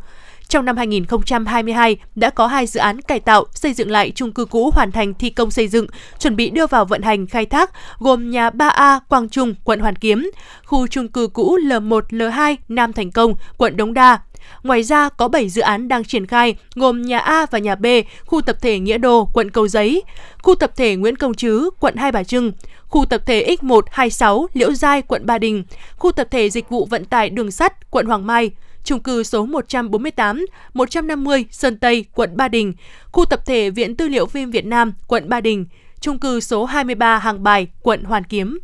Trong 0.48 0.64
năm 0.64 0.76
2022, 0.76 1.96
đã 2.14 2.30
có 2.30 2.46
hai 2.46 2.66
dự 2.66 2.80
án 2.80 3.00
cải 3.00 3.20
tạo, 3.20 3.44
xây 3.54 3.72
dựng 3.72 3.90
lại 3.90 4.12
chung 4.14 4.32
cư 4.32 4.44
cũ 4.44 4.70
hoàn 4.74 4.92
thành 4.92 5.14
thi 5.14 5.30
công 5.30 5.50
xây 5.50 5.68
dựng, 5.68 5.86
chuẩn 6.18 6.36
bị 6.36 6.50
đưa 6.50 6.66
vào 6.66 6.84
vận 6.84 7.02
hành 7.02 7.26
khai 7.26 7.46
thác, 7.46 7.70
gồm 7.98 8.30
nhà 8.30 8.50
3A 8.50 9.00
Quang 9.08 9.28
Trung, 9.28 9.54
quận 9.64 9.80
Hoàn 9.80 9.96
Kiếm, 9.96 10.30
khu 10.64 10.86
chung 10.86 11.08
cư 11.08 11.26
cũ 11.26 11.58
L1, 11.58 12.00
L2 12.10 12.56
Nam 12.68 12.92
Thành 12.92 13.10
Công, 13.10 13.34
quận 13.56 13.76
Đống 13.76 13.94
Đa, 13.94 14.18
Ngoài 14.62 14.82
ra, 14.82 15.08
có 15.08 15.28
7 15.28 15.48
dự 15.48 15.62
án 15.62 15.88
đang 15.88 16.04
triển 16.04 16.26
khai, 16.26 16.54
gồm 16.74 17.02
nhà 17.02 17.18
A 17.18 17.46
và 17.50 17.58
nhà 17.58 17.74
B, 17.74 17.86
khu 18.26 18.40
tập 18.40 18.56
thể 18.62 18.78
Nghĩa 18.78 18.98
Đô, 18.98 19.30
quận 19.34 19.50
Cầu 19.50 19.68
Giấy, 19.68 20.02
khu 20.42 20.54
tập 20.54 20.72
thể 20.76 20.96
Nguyễn 20.96 21.16
Công 21.16 21.34
Trứ, 21.34 21.70
quận 21.80 21.96
Hai 21.96 22.12
Bà 22.12 22.24
Trưng, 22.24 22.52
khu 22.88 23.04
tập 23.04 23.22
thể 23.26 23.56
X126 23.60 24.46
Liễu 24.52 24.72
Giai, 24.72 25.02
quận 25.02 25.26
Ba 25.26 25.38
Đình, 25.38 25.64
khu 25.96 26.12
tập 26.12 26.28
thể 26.30 26.50
Dịch 26.50 26.68
vụ 26.68 26.86
Vận 26.86 27.04
tải 27.04 27.30
Đường 27.30 27.50
sắt, 27.50 27.90
quận 27.90 28.06
Hoàng 28.06 28.26
Mai, 28.26 28.50
chung 28.88 29.00
cư 29.00 29.22
số 29.22 29.46
148, 29.46 30.46
150 30.74 31.44
Sơn 31.50 31.76
Tây, 31.76 32.04
quận 32.14 32.36
Ba 32.36 32.48
Đình, 32.48 32.72
khu 33.12 33.24
tập 33.24 33.40
thể 33.46 33.70
Viện 33.70 33.96
Tư 33.96 34.08
liệu 34.08 34.26
phim 34.26 34.50
Việt 34.50 34.66
Nam, 34.66 34.92
quận 35.06 35.28
Ba 35.28 35.40
Đình, 35.40 35.66
chung 36.00 36.18
cư 36.18 36.40
số 36.40 36.64
23 36.64 37.18
Hàng 37.18 37.42
Bài, 37.42 37.66
quận 37.82 38.04
Hoàn 38.04 38.24
Kiếm. 38.24 38.58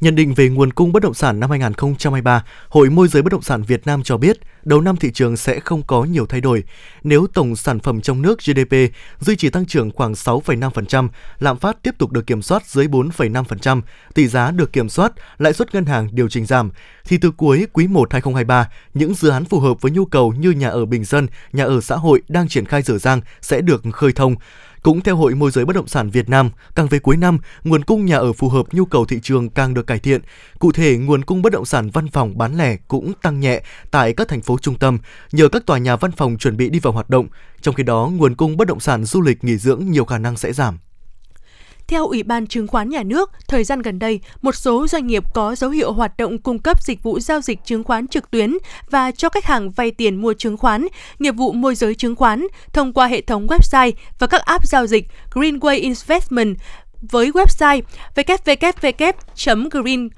Nhận 0.00 0.14
định 0.14 0.34
về 0.34 0.48
nguồn 0.48 0.72
cung 0.72 0.92
bất 0.92 1.02
động 1.02 1.14
sản 1.14 1.40
năm 1.40 1.50
2023, 1.50 2.44
Hội 2.68 2.90
môi 2.90 3.08
giới 3.08 3.22
bất 3.22 3.32
động 3.32 3.42
sản 3.42 3.62
Việt 3.62 3.86
Nam 3.86 4.02
cho 4.02 4.16
biết, 4.16 4.38
đầu 4.64 4.80
năm 4.80 4.96
thị 4.96 5.10
trường 5.12 5.36
sẽ 5.36 5.60
không 5.60 5.82
có 5.82 6.04
nhiều 6.04 6.26
thay 6.26 6.40
đổi. 6.40 6.64
Nếu 7.02 7.26
tổng 7.34 7.56
sản 7.56 7.80
phẩm 7.80 8.00
trong 8.00 8.22
nước 8.22 8.38
GDP 8.46 8.74
duy 9.20 9.36
trì 9.36 9.50
tăng 9.50 9.66
trưởng 9.66 9.90
khoảng 9.90 10.12
6,5%, 10.12 11.08
lạm 11.38 11.58
phát 11.58 11.82
tiếp 11.82 11.94
tục 11.98 12.12
được 12.12 12.26
kiểm 12.26 12.42
soát 12.42 12.66
dưới 12.66 12.86
4,5%, 12.86 13.80
tỷ 14.14 14.28
giá 14.28 14.50
được 14.50 14.72
kiểm 14.72 14.88
soát, 14.88 15.12
lãi 15.38 15.52
suất 15.52 15.74
ngân 15.74 15.84
hàng 15.84 16.08
điều 16.12 16.28
chỉnh 16.28 16.46
giảm, 16.46 16.70
thì 17.04 17.18
từ 17.18 17.30
cuối 17.30 17.66
quý 17.72 17.86
1 17.86 18.12
2023, 18.12 18.68
những 18.94 19.14
dự 19.14 19.28
án 19.28 19.44
phù 19.44 19.60
hợp 19.60 19.80
với 19.80 19.92
nhu 19.92 20.04
cầu 20.04 20.32
như 20.32 20.50
nhà 20.50 20.68
ở 20.68 20.86
bình 20.86 21.04
dân, 21.04 21.26
nhà 21.52 21.64
ở 21.64 21.80
xã 21.80 21.96
hội 21.96 22.22
đang 22.28 22.48
triển 22.48 22.64
khai 22.64 22.82
dở 22.82 22.98
dang 22.98 23.20
sẽ 23.40 23.60
được 23.60 23.82
khơi 23.92 24.12
thông. 24.12 24.34
Cũng 24.82 25.00
theo 25.00 25.16
Hội 25.16 25.34
môi 25.34 25.50
giới 25.50 25.64
bất 25.64 25.76
động 25.76 25.88
sản 25.88 26.10
Việt 26.10 26.28
Nam, 26.28 26.50
càng 26.74 26.88
về 26.88 26.98
cuối 26.98 27.16
năm, 27.16 27.38
nguồn 27.64 27.84
cung 27.84 28.06
nhà 28.06 28.16
ở 28.16 28.32
phù 28.32 28.48
hợp 28.48 28.66
nhu 28.72 28.84
cầu 28.84 29.04
thị 29.04 29.20
trường 29.22 29.50
càng 29.50 29.74
được 29.74 29.86
cải 29.86 29.98
thiện. 29.98 30.20
Cụ 30.58 30.72
thể, 30.72 30.96
nguồn 30.96 31.24
cung 31.24 31.42
bất 31.42 31.52
động 31.52 31.64
sản 31.64 31.90
văn 31.90 32.08
phòng 32.08 32.38
bán 32.38 32.56
lẻ 32.56 32.76
cũng 32.88 33.12
tăng 33.22 33.40
nhẹ 33.40 33.62
tại 33.90 34.12
các 34.12 34.28
thành 34.28 34.42
phố 34.42 34.58
trung 34.58 34.78
tâm 34.78 34.98
nhờ 35.32 35.48
các 35.48 35.66
tòa 35.66 35.78
nhà 35.78 35.96
văn 35.96 36.12
phòng 36.12 36.38
chuẩn 36.38 36.56
bị 36.56 36.68
đi 36.68 36.78
vào 36.78 36.92
hoạt 36.92 37.10
động. 37.10 37.26
Trong 37.60 37.74
khi 37.74 37.82
đó, 37.82 38.10
nguồn 38.12 38.34
cung 38.34 38.56
bất 38.56 38.68
động 38.68 38.80
sản 38.80 39.04
du 39.04 39.20
lịch 39.20 39.44
nghỉ 39.44 39.56
dưỡng 39.56 39.90
nhiều 39.90 40.04
khả 40.04 40.18
năng 40.18 40.36
sẽ 40.36 40.52
giảm. 40.52 40.78
Theo 41.88 42.06
Ủy 42.06 42.22
ban 42.22 42.46
Chứng 42.46 42.66
khoán 42.66 42.88
Nhà 42.88 43.02
nước, 43.02 43.30
thời 43.48 43.64
gian 43.64 43.82
gần 43.82 43.98
đây, 43.98 44.20
một 44.42 44.54
số 44.54 44.86
doanh 44.86 45.06
nghiệp 45.06 45.24
có 45.34 45.54
dấu 45.54 45.70
hiệu 45.70 45.92
hoạt 45.92 46.16
động 46.16 46.38
cung 46.38 46.58
cấp 46.58 46.82
dịch 46.82 47.02
vụ 47.02 47.20
giao 47.20 47.40
dịch 47.40 47.58
chứng 47.64 47.84
khoán 47.84 48.08
trực 48.08 48.30
tuyến 48.30 48.54
và 48.90 49.10
cho 49.10 49.28
khách 49.28 49.44
hàng 49.44 49.70
vay 49.70 49.90
tiền 49.90 50.16
mua 50.16 50.34
chứng 50.34 50.56
khoán, 50.56 50.86
nghiệp 51.18 51.30
vụ 51.30 51.52
môi 51.52 51.74
giới 51.74 51.94
chứng 51.94 52.16
khoán 52.16 52.46
thông 52.72 52.92
qua 52.92 53.06
hệ 53.06 53.20
thống 53.20 53.46
website 53.46 53.92
và 54.18 54.26
các 54.26 54.42
app 54.42 54.66
giao 54.66 54.86
dịch 54.86 55.06
Greenway 55.30 55.80
Investment 55.82 56.56
với 57.02 57.30
website 57.30 57.82
www.green 58.14 60.08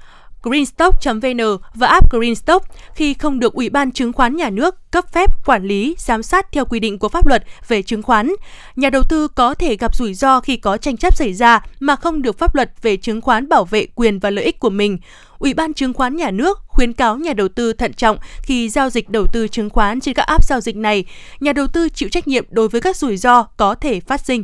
greenstock.vn 0.43 1.41
và 1.75 1.87
app 1.87 2.11
Greenstock 2.11 2.65
khi 2.95 3.13
không 3.13 3.39
được 3.39 3.53
Ủy 3.53 3.69
ban 3.69 3.91
Chứng 3.91 4.13
khoán 4.13 4.35
Nhà 4.35 4.49
nước 4.49 4.91
cấp 4.91 5.13
phép 5.13 5.45
quản 5.45 5.63
lý, 5.63 5.95
giám 5.97 6.23
sát 6.23 6.51
theo 6.51 6.65
quy 6.65 6.79
định 6.79 6.99
của 6.99 7.09
pháp 7.09 7.27
luật 7.27 7.43
về 7.67 7.81
chứng 7.81 8.03
khoán. 8.03 8.31
Nhà 8.75 8.89
đầu 8.89 9.03
tư 9.09 9.27
có 9.27 9.53
thể 9.53 9.75
gặp 9.75 9.95
rủi 9.95 10.13
ro 10.13 10.39
khi 10.39 10.57
có 10.57 10.77
tranh 10.77 10.97
chấp 10.97 11.15
xảy 11.15 11.33
ra 11.33 11.65
mà 11.79 11.95
không 11.95 12.21
được 12.21 12.37
pháp 12.37 12.55
luật 12.55 12.71
về 12.81 12.97
chứng 12.97 13.21
khoán 13.21 13.49
bảo 13.49 13.65
vệ 13.65 13.85
quyền 13.85 14.19
và 14.19 14.29
lợi 14.29 14.45
ích 14.45 14.59
của 14.59 14.69
mình. 14.69 14.97
Ủy 15.39 15.53
ban 15.53 15.73
Chứng 15.73 15.93
khoán 15.93 16.15
Nhà 16.15 16.31
nước 16.31 16.59
khuyến 16.67 16.93
cáo 16.93 17.17
nhà 17.17 17.33
đầu 17.33 17.47
tư 17.47 17.73
thận 17.73 17.93
trọng 17.93 18.17
khi 18.43 18.69
giao 18.69 18.89
dịch 18.89 19.09
đầu 19.09 19.27
tư 19.27 19.47
chứng 19.47 19.69
khoán 19.69 19.99
trên 19.99 20.13
các 20.13 20.23
app 20.23 20.45
giao 20.45 20.61
dịch 20.61 20.75
này. 20.75 21.05
Nhà 21.39 21.53
đầu 21.53 21.67
tư 21.67 21.89
chịu 21.89 22.09
trách 22.09 22.27
nhiệm 22.27 22.45
đối 22.49 22.67
với 22.67 22.81
các 22.81 22.97
rủi 22.97 23.17
ro 23.17 23.43
có 23.43 23.75
thể 23.75 23.99
phát 23.99 24.25
sinh. 24.25 24.43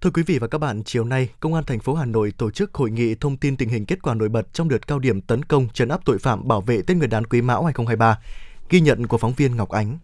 Thưa 0.00 0.10
quý 0.10 0.22
vị 0.26 0.38
và 0.38 0.46
các 0.46 0.58
bạn, 0.58 0.82
chiều 0.84 1.04
nay, 1.04 1.28
Công 1.40 1.54
an 1.54 1.64
thành 1.64 1.80
phố 1.80 1.94
Hà 1.94 2.04
Nội 2.04 2.32
tổ 2.38 2.50
chức 2.50 2.74
hội 2.74 2.90
nghị 2.90 3.14
thông 3.14 3.36
tin 3.36 3.56
tình 3.56 3.68
hình 3.68 3.86
kết 3.86 4.02
quả 4.02 4.14
nổi 4.14 4.28
bật 4.28 4.52
trong 4.52 4.68
đợt 4.68 4.86
cao 4.86 4.98
điểm 4.98 5.20
tấn 5.20 5.44
công 5.44 5.68
trấn 5.68 5.88
áp 5.88 6.00
tội 6.04 6.18
phạm 6.18 6.48
bảo 6.48 6.60
vệ 6.60 6.82
Tết 6.82 6.96
Nguyên 6.96 7.10
đán 7.10 7.26
Quý 7.26 7.42
Mão 7.42 7.64
2023. 7.64 8.18
Ghi 8.70 8.80
nhận 8.80 9.06
của 9.06 9.18
phóng 9.18 9.32
viên 9.32 9.56
Ngọc 9.56 9.68
Ánh. 9.68 9.98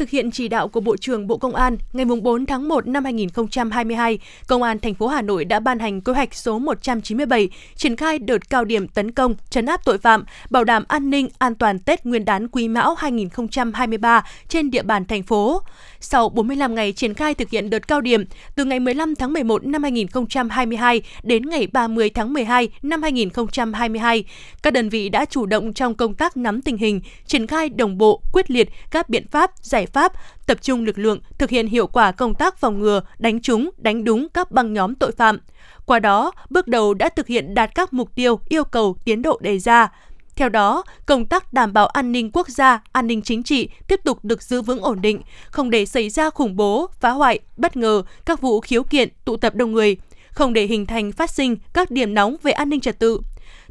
Thực 0.00 0.10
hiện 0.10 0.30
chỉ 0.30 0.48
đạo 0.48 0.68
của 0.68 0.80
Bộ 0.80 0.96
trưởng 0.96 1.26
Bộ 1.26 1.36
Công 1.36 1.54
an, 1.54 1.78
ngày 1.92 2.04
4 2.04 2.46
tháng 2.46 2.68
1 2.68 2.86
năm 2.86 3.04
2022, 3.04 4.18
Công 4.46 4.62
an 4.62 4.78
thành 4.78 4.94
phố 4.94 5.06
Hà 5.06 5.22
Nội 5.22 5.44
đã 5.44 5.60
ban 5.60 5.78
hành 5.78 6.00
kế 6.00 6.12
hoạch 6.12 6.34
số 6.34 6.58
197 6.58 7.48
triển 7.76 7.96
khai 7.96 8.18
đợt 8.18 8.50
cao 8.50 8.64
điểm 8.64 8.88
tấn 8.88 9.10
công, 9.10 9.34
trấn 9.50 9.66
áp 9.66 9.84
tội 9.84 9.98
phạm, 9.98 10.24
bảo 10.50 10.64
đảm 10.64 10.84
an 10.88 11.10
ninh, 11.10 11.28
an 11.38 11.54
toàn 11.54 11.78
Tết 11.78 12.06
Nguyên 12.06 12.24
đán 12.24 12.48
Quý 12.48 12.68
Mão 12.68 12.94
2023 12.94 14.24
trên 14.48 14.70
địa 14.70 14.82
bàn 14.82 15.04
thành 15.04 15.22
phố. 15.22 15.62
Sau 16.00 16.28
45 16.28 16.74
ngày 16.74 16.92
triển 16.92 17.14
khai 17.14 17.34
thực 17.34 17.50
hiện 17.50 17.70
đợt 17.70 17.88
cao 17.88 18.00
điểm, 18.00 18.24
từ 18.54 18.64
ngày 18.64 18.80
15 18.80 19.14
tháng 19.14 19.32
11 19.32 19.66
năm 19.66 19.82
2022 19.82 21.02
đến 21.22 21.48
ngày 21.48 21.66
30 21.72 22.10
tháng 22.10 22.32
12 22.32 22.68
năm 22.82 23.02
2022, 23.02 24.24
các 24.62 24.72
đơn 24.72 24.88
vị 24.88 25.08
đã 25.08 25.24
chủ 25.24 25.46
động 25.46 25.72
trong 25.72 25.94
công 25.94 26.14
tác 26.14 26.36
nắm 26.36 26.62
tình 26.62 26.76
hình, 26.76 27.00
triển 27.26 27.46
khai 27.46 27.68
đồng 27.68 27.98
bộ, 27.98 28.22
quyết 28.32 28.50
liệt 28.50 28.68
các 28.90 29.08
biện 29.08 29.26
pháp, 29.30 29.50
giải 29.62 29.86
pháp, 29.92 30.12
tập 30.46 30.58
trung 30.62 30.84
lực 30.84 30.98
lượng 30.98 31.18
thực 31.38 31.50
hiện 31.50 31.66
hiệu 31.66 31.86
quả 31.86 32.12
công 32.12 32.34
tác 32.34 32.58
phòng 32.58 32.80
ngừa, 32.80 33.00
đánh 33.18 33.40
trúng, 33.40 33.70
đánh 33.76 34.04
đúng 34.04 34.28
các 34.28 34.50
băng 34.50 34.72
nhóm 34.72 34.94
tội 34.94 35.12
phạm. 35.12 35.38
Qua 35.86 35.98
đó, 35.98 36.32
bước 36.50 36.68
đầu 36.68 36.94
đã 36.94 37.08
thực 37.08 37.26
hiện 37.26 37.54
đạt 37.54 37.74
các 37.74 37.92
mục 37.92 38.14
tiêu, 38.14 38.40
yêu 38.48 38.64
cầu, 38.64 38.96
tiến 39.04 39.22
độ 39.22 39.38
đề 39.42 39.58
ra. 39.58 39.88
Theo 40.36 40.48
đó, 40.48 40.82
công 41.06 41.26
tác 41.26 41.52
đảm 41.52 41.72
bảo 41.72 41.86
an 41.86 42.12
ninh 42.12 42.30
quốc 42.32 42.48
gia, 42.48 42.82
an 42.92 43.06
ninh 43.06 43.22
chính 43.22 43.42
trị 43.42 43.68
tiếp 43.88 44.00
tục 44.04 44.18
được 44.22 44.42
giữ 44.42 44.62
vững 44.62 44.82
ổn 44.82 45.00
định, 45.00 45.20
không 45.50 45.70
để 45.70 45.86
xảy 45.86 46.10
ra 46.10 46.30
khủng 46.30 46.56
bố, 46.56 46.90
phá 47.00 47.10
hoại, 47.10 47.38
bất 47.56 47.76
ngờ, 47.76 48.02
các 48.24 48.40
vụ 48.40 48.60
khiếu 48.60 48.82
kiện, 48.82 49.08
tụ 49.24 49.36
tập 49.36 49.54
đông 49.54 49.72
người, 49.72 49.96
không 50.30 50.52
để 50.52 50.66
hình 50.66 50.86
thành 50.86 51.12
phát 51.12 51.30
sinh 51.30 51.56
các 51.72 51.90
điểm 51.90 52.14
nóng 52.14 52.36
về 52.42 52.52
an 52.52 52.68
ninh 52.68 52.80
trật 52.80 52.98
tự. 52.98 53.20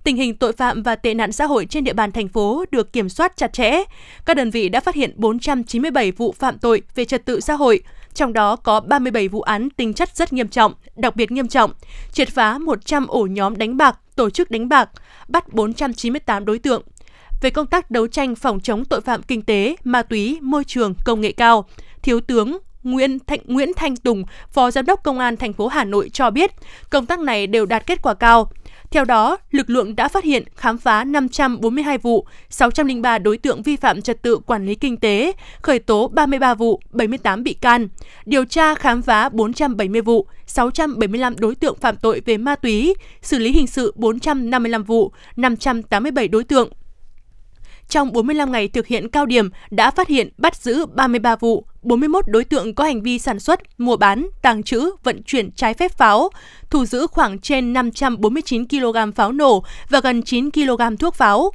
Tình 0.03 0.17
hình 0.17 0.35
tội 0.35 0.53
phạm 0.53 0.83
và 0.83 0.95
tệ 0.95 1.13
nạn 1.13 1.31
xã 1.31 1.45
hội 1.45 1.65
trên 1.65 1.83
địa 1.83 1.93
bàn 1.93 2.11
thành 2.11 2.27
phố 2.27 2.65
được 2.71 2.93
kiểm 2.93 3.09
soát 3.09 3.37
chặt 3.37 3.53
chẽ. 3.53 3.83
Các 4.25 4.37
đơn 4.37 4.49
vị 4.49 4.69
đã 4.69 4.79
phát 4.79 4.95
hiện 4.95 5.13
497 5.15 6.11
vụ 6.11 6.31
phạm 6.31 6.57
tội 6.57 6.81
về 6.95 7.05
trật 7.05 7.25
tự 7.25 7.39
xã 7.39 7.53
hội, 7.53 7.81
trong 8.13 8.33
đó 8.33 8.55
có 8.55 8.79
37 8.79 9.27
vụ 9.27 9.41
án 9.41 9.69
tính 9.69 9.93
chất 9.93 10.15
rất 10.15 10.33
nghiêm 10.33 10.47
trọng, 10.47 10.73
đặc 10.95 11.15
biệt 11.15 11.31
nghiêm 11.31 11.47
trọng, 11.47 11.71
triệt 12.11 12.29
phá 12.29 12.57
100 12.57 13.07
ổ 13.07 13.25
nhóm 13.25 13.57
đánh 13.57 13.77
bạc, 13.77 13.99
tổ 14.15 14.29
chức 14.29 14.51
đánh 14.51 14.69
bạc, 14.69 14.89
bắt 15.27 15.53
498 15.53 16.45
đối 16.45 16.59
tượng. 16.59 16.83
Về 17.41 17.49
công 17.49 17.67
tác 17.67 17.91
đấu 17.91 18.07
tranh 18.07 18.35
phòng 18.35 18.59
chống 18.59 18.85
tội 18.85 19.01
phạm 19.01 19.21
kinh 19.23 19.41
tế, 19.41 19.75
ma 19.83 20.01
túy, 20.01 20.37
môi 20.41 20.63
trường, 20.63 20.93
công 21.05 21.21
nghệ 21.21 21.31
cao, 21.31 21.65
Thiếu 22.01 22.19
tướng 22.19 22.57
Nguyễn 22.83 23.19
Thạnh 23.19 23.39
Nguyễn 23.45 23.71
Thanh 23.75 23.95
Tùng, 23.95 24.23
Phó 24.51 24.71
Giám 24.71 24.85
đốc 24.85 25.03
Công 25.03 25.19
an 25.19 25.37
thành 25.37 25.53
phố 25.53 25.67
Hà 25.67 25.83
Nội 25.83 26.09
cho 26.09 26.29
biết, 26.29 26.51
công 26.89 27.05
tác 27.05 27.19
này 27.19 27.47
đều 27.47 27.65
đạt 27.65 27.85
kết 27.87 28.01
quả 28.01 28.13
cao. 28.13 28.51
Theo 28.91 29.05
đó, 29.05 29.37
lực 29.51 29.69
lượng 29.69 29.95
đã 29.95 30.07
phát 30.07 30.23
hiện 30.23 30.43
khám 30.55 30.77
phá 30.77 31.03
542 31.03 31.97
vụ, 31.97 32.25
603 32.49 33.17
đối 33.17 33.37
tượng 33.37 33.61
vi 33.61 33.75
phạm 33.75 34.01
trật 34.01 34.21
tự 34.21 34.37
quản 34.37 34.65
lý 34.65 34.75
kinh 34.75 34.97
tế, 34.97 35.31
khởi 35.61 35.79
tố 35.79 36.07
33 36.07 36.53
vụ, 36.53 36.79
78 36.91 37.43
bị 37.43 37.53
can, 37.53 37.87
điều 38.25 38.45
tra 38.45 38.75
khám 38.75 39.01
phá 39.01 39.29
470 39.29 40.01
vụ, 40.01 40.27
675 40.45 41.35
đối 41.37 41.55
tượng 41.55 41.77
phạm 41.81 41.95
tội 41.95 42.21
về 42.25 42.37
ma 42.37 42.55
túy, 42.55 42.95
xử 43.21 43.39
lý 43.39 43.51
hình 43.51 43.67
sự 43.67 43.93
455 43.95 44.83
vụ, 44.83 45.11
587 45.35 46.27
đối 46.27 46.43
tượng. 46.43 46.69
Trong 47.89 48.13
45 48.13 48.51
ngày 48.51 48.67
thực 48.67 48.87
hiện 48.87 49.09
cao 49.09 49.25
điểm 49.25 49.49
đã 49.71 49.91
phát 49.91 50.07
hiện 50.07 50.29
bắt 50.37 50.55
giữ 50.55 50.85
33 50.85 51.35
vụ, 51.35 51.65
41 51.81 52.27
đối 52.27 52.43
tượng 52.43 52.75
có 52.75 52.83
hành 52.83 53.01
vi 53.01 53.19
sản 53.19 53.39
xuất, 53.39 53.59
mua 53.79 53.97
bán, 53.97 54.27
tàng 54.41 54.63
trữ, 54.63 54.91
vận 55.03 55.23
chuyển 55.23 55.51
trái 55.51 55.73
phép 55.73 55.97
pháo, 55.97 56.29
thu 56.69 56.85
giữ 56.85 57.07
khoảng 57.07 57.39
trên 57.39 57.73
549 57.73 58.67
kg 58.67 59.11
pháo 59.15 59.31
nổ 59.31 59.63
và 59.89 59.99
gần 59.99 60.23
9 60.23 60.51
kg 60.51 60.95
thuốc 60.99 61.15
pháo. 61.15 61.51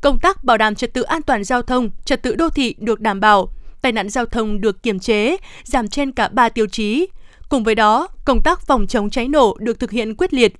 Công 0.00 0.18
tác 0.18 0.44
bảo 0.44 0.58
đảm 0.58 0.74
trật 0.74 0.94
tự 0.94 1.02
an 1.02 1.22
toàn 1.22 1.44
giao 1.44 1.62
thông, 1.62 1.90
trật 2.04 2.22
tự 2.22 2.34
đô 2.34 2.48
thị 2.48 2.74
được 2.78 3.00
đảm 3.00 3.20
bảo, 3.20 3.48
tai 3.82 3.92
nạn 3.92 4.08
giao 4.08 4.26
thông 4.26 4.60
được 4.60 4.82
kiềm 4.82 4.98
chế, 4.98 5.36
giảm 5.64 5.88
trên 5.88 6.12
cả 6.12 6.28
3 6.28 6.48
tiêu 6.48 6.66
chí. 6.66 7.06
Cùng 7.48 7.64
với 7.64 7.74
đó, 7.74 8.08
công 8.24 8.42
tác 8.42 8.66
phòng 8.66 8.86
chống 8.86 9.10
cháy 9.10 9.28
nổ 9.28 9.56
được 9.60 9.80
thực 9.80 9.90
hiện 9.90 10.14
quyết 10.14 10.34
liệt. 10.34 10.54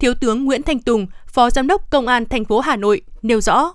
Thiếu 0.00 0.14
tướng 0.20 0.44
Nguyễn 0.44 0.62
Thanh 0.62 0.78
Tùng, 0.78 1.06
Phó 1.26 1.50
Giám 1.50 1.66
đốc 1.66 1.90
Công 1.90 2.06
an 2.06 2.24
thành 2.24 2.44
phố 2.44 2.60
Hà 2.60 2.76
Nội 2.76 3.02
nêu 3.22 3.40
rõ. 3.40 3.72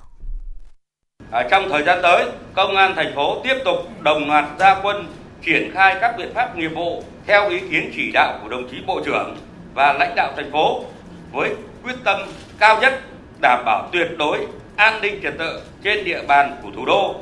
À, 1.31 1.47
trong 1.51 1.69
thời 1.69 1.83
gian 1.83 1.99
tới, 2.01 2.25
Công 2.53 2.75
an 2.75 2.95
thành 2.95 3.15
phố 3.15 3.41
tiếp 3.43 3.55
tục 3.65 3.89
đồng 3.99 4.29
loạt 4.29 4.45
gia 4.59 4.75
quân 4.83 5.05
triển 5.45 5.71
khai 5.73 5.95
các 6.01 6.17
biện 6.17 6.33
pháp 6.33 6.57
nghiệp 6.57 6.67
vụ 6.67 7.03
theo 7.27 7.49
ý 7.49 7.59
kiến 7.59 7.91
chỉ 7.95 8.11
đạo 8.13 8.39
của 8.43 8.49
đồng 8.49 8.69
chí 8.71 8.77
Bộ 8.85 9.01
trưởng 9.05 9.37
và 9.73 9.93
lãnh 9.93 10.13
đạo 10.15 10.33
thành 10.35 10.51
phố 10.51 10.83
với 11.31 11.55
quyết 11.83 11.95
tâm 12.03 12.19
cao 12.59 12.81
nhất 12.81 12.99
đảm 13.41 13.63
bảo 13.65 13.89
tuyệt 13.91 14.07
đối 14.17 14.47
an 14.75 15.01
ninh 15.01 15.19
trật 15.23 15.33
tự 15.37 15.61
trên 15.83 16.05
địa 16.05 16.21
bàn 16.27 16.57
của 16.63 16.69
thủ 16.75 16.85
đô 16.85 17.15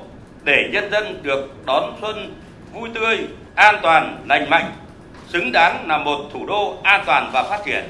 để 0.44 0.70
nhân 0.74 0.92
dân 0.92 1.20
được 1.24 1.50
đón 1.66 1.94
xuân 2.02 2.34
vui 2.74 2.90
tươi, 2.94 3.18
an 3.56 3.76
toàn, 3.82 4.18
lành 4.30 4.50
mạnh, 4.50 4.72
xứng 5.28 5.52
đáng 5.52 5.88
là 5.88 5.98
một 5.98 6.18
thủ 6.34 6.46
đô 6.46 6.78
an 6.84 7.04
toàn 7.06 7.30
và 7.34 7.44
phát 7.44 7.60
triển. 7.66 7.84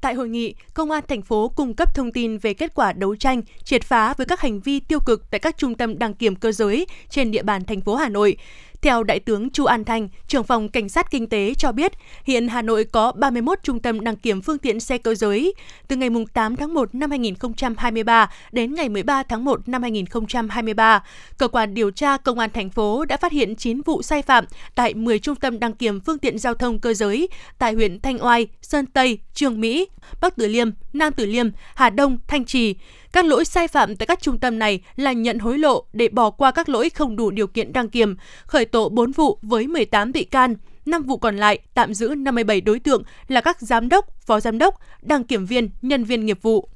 Tại 0.00 0.14
hội 0.14 0.28
nghị, 0.28 0.54
Công 0.74 0.90
an 0.90 1.04
thành 1.08 1.22
phố 1.22 1.48
cung 1.48 1.74
cấp 1.74 1.94
thông 1.94 2.12
tin 2.12 2.38
về 2.38 2.54
kết 2.54 2.74
quả 2.74 2.92
đấu 2.92 3.16
tranh, 3.16 3.42
triệt 3.64 3.84
phá 3.84 4.14
với 4.14 4.26
các 4.26 4.40
hành 4.40 4.60
vi 4.60 4.80
tiêu 4.80 5.00
cực 5.00 5.30
tại 5.30 5.38
các 5.38 5.58
trung 5.58 5.74
tâm 5.74 5.98
đăng 5.98 6.14
kiểm 6.14 6.36
cơ 6.36 6.52
giới 6.52 6.86
trên 7.10 7.30
địa 7.30 7.42
bàn 7.42 7.64
thành 7.64 7.80
phố 7.80 7.94
Hà 7.94 8.08
Nội. 8.08 8.36
Theo 8.82 9.02
Đại 9.02 9.20
tướng 9.20 9.50
Chu 9.50 9.64
An 9.64 9.84
Thành, 9.84 10.08
trưởng 10.28 10.44
phòng 10.44 10.68
Cảnh 10.68 10.88
sát 10.88 11.10
Kinh 11.10 11.26
tế 11.26 11.54
cho 11.54 11.72
biết, 11.72 11.92
hiện 12.24 12.48
Hà 12.48 12.62
Nội 12.62 12.84
có 12.84 13.12
31 13.12 13.58
trung 13.62 13.80
tâm 13.80 14.00
đăng 14.00 14.16
kiểm 14.16 14.40
phương 14.40 14.58
tiện 14.58 14.80
xe 14.80 14.98
cơ 14.98 15.14
giới. 15.14 15.54
Từ 15.88 15.96
ngày 15.96 16.10
8 16.32 16.56
tháng 16.56 16.74
1 16.74 16.94
năm 16.94 17.10
2023 17.10 18.30
đến 18.52 18.74
ngày 18.74 18.88
13 18.88 19.22
tháng 19.22 19.44
1 19.44 19.68
năm 19.68 19.82
2023, 19.82 21.02
cơ 21.38 21.48
quan 21.48 21.74
điều 21.74 21.90
tra 21.90 22.16
Công 22.16 22.38
an 22.38 22.50
thành 22.50 22.70
phố 22.70 23.04
đã 23.04 23.16
phát 23.16 23.32
hiện 23.32 23.56
9 23.56 23.80
vụ 23.82 24.02
sai 24.02 24.22
phạm 24.22 24.44
tại 24.74 24.94
10 24.94 25.18
trung 25.18 25.36
tâm 25.36 25.58
đăng 25.58 25.72
kiểm 25.72 26.00
phương 26.00 26.18
tiện 26.18 26.38
giao 26.38 26.54
thông 26.54 26.78
cơ 26.78 26.94
giới 26.94 27.28
tại 27.58 27.74
huyện 27.74 28.00
Thanh 28.00 28.24
Oai, 28.24 28.46
Sơn 28.62 28.86
Tây, 28.86 29.18
Trường 29.34 29.60
Mỹ, 29.60 29.88
Bắc 30.20 30.36
Tử 30.36 30.48
Liêm, 30.48 30.70
Nam 30.92 31.12
Tử 31.12 31.26
Liêm, 31.26 31.46
Hà 31.74 31.90
Đông, 31.90 32.18
Thanh 32.26 32.44
Trì. 32.44 32.74
Các 33.16 33.24
lỗi 33.24 33.44
sai 33.44 33.68
phạm 33.68 33.96
tại 33.96 34.06
các 34.06 34.22
trung 34.22 34.38
tâm 34.38 34.58
này 34.58 34.80
là 34.96 35.12
nhận 35.12 35.38
hối 35.38 35.58
lộ 35.58 35.84
để 35.92 36.08
bỏ 36.08 36.30
qua 36.30 36.50
các 36.50 36.68
lỗi 36.68 36.90
không 36.90 37.16
đủ 37.16 37.30
điều 37.30 37.46
kiện 37.46 37.72
đăng 37.72 37.88
kiểm, 37.88 38.16
khởi 38.46 38.64
tố 38.64 38.88
4 38.88 39.12
vụ 39.12 39.38
với 39.42 39.66
18 39.66 40.12
bị 40.12 40.24
can. 40.24 40.54
5 40.86 41.02
vụ 41.02 41.16
còn 41.16 41.36
lại 41.36 41.58
tạm 41.74 41.94
giữ 41.94 42.14
57 42.16 42.60
đối 42.60 42.78
tượng 42.78 43.02
là 43.28 43.40
các 43.40 43.60
giám 43.60 43.88
đốc, 43.88 44.06
phó 44.20 44.40
giám 44.40 44.58
đốc, 44.58 44.74
đăng 45.02 45.24
kiểm 45.24 45.46
viên, 45.46 45.70
nhân 45.82 46.04
viên 46.04 46.26
nghiệp 46.26 46.42
vụ. 46.42 46.68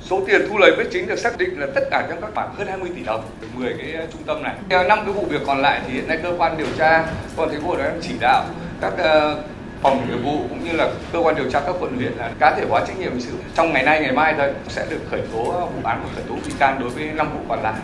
Số 0.00 0.24
tiền 0.26 0.40
thu 0.48 0.58
lời 0.58 0.72
bất 0.76 0.84
chính 0.92 1.06
được 1.06 1.18
xác 1.18 1.38
định 1.38 1.60
là 1.60 1.66
tất 1.74 1.82
cả 1.90 2.06
trong 2.10 2.20
các 2.20 2.30
khoản 2.34 2.48
hơn 2.54 2.68
20 2.68 2.90
tỷ 2.96 3.04
đồng, 3.04 3.24
10 3.54 3.74
cái 3.78 3.92
ờ, 3.92 4.06
trung 4.12 4.22
tâm 4.26 4.42
này. 4.42 4.56
Năm 4.68 4.98
cái 5.04 5.12
vụ 5.12 5.26
việc 5.30 5.42
còn 5.46 5.62
lại 5.62 5.80
thì 5.86 5.92
hiện 5.92 6.08
nay 6.08 6.18
cơ 6.22 6.34
quan 6.38 6.58
điều 6.58 6.68
tra, 6.78 7.06
còn 7.36 7.50
thành 7.50 7.62
phố 7.62 7.76
đang 7.76 8.00
chỉ 8.02 8.14
đạo 8.20 8.44
các 8.80 8.92
ờ, 8.98 9.42
phòng 9.82 10.08
nghiệp 10.08 10.18
vụ 10.24 10.38
cũng 10.48 10.64
như 10.64 10.72
là 10.72 10.92
cơ 11.12 11.18
quan 11.18 11.36
điều 11.36 11.50
tra 11.50 11.60
các 11.60 11.74
quận 11.80 11.96
huyện 11.96 12.12
là 12.12 12.32
cá 12.38 12.56
thể 12.56 12.66
hóa 12.68 12.84
trách 12.86 12.98
nhiệm 12.98 13.10
hình 13.10 13.20
sự 13.20 13.32
trong 13.54 13.72
ngày 13.72 13.82
nay 13.82 14.00
ngày 14.00 14.12
mai 14.12 14.34
thôi 14.38 14.52
sẽ 14.68 14.86
được 14.90 15.00
khởi 15.10 15.20
tố 15.32 15.44
vụ 15.44 15.80
án 15.84 16.02
và 16.02 16.08
khởi 16.14 16.24
tố 16.28 16.34
bị 16.34 16.52
can 16.58 16.80
đối 16.80 16.90
với 16.90 17.04
năm 17.04 17.28
vụ 17.34 17.40
còn 17.48 17.62
lại. 17.62 17.80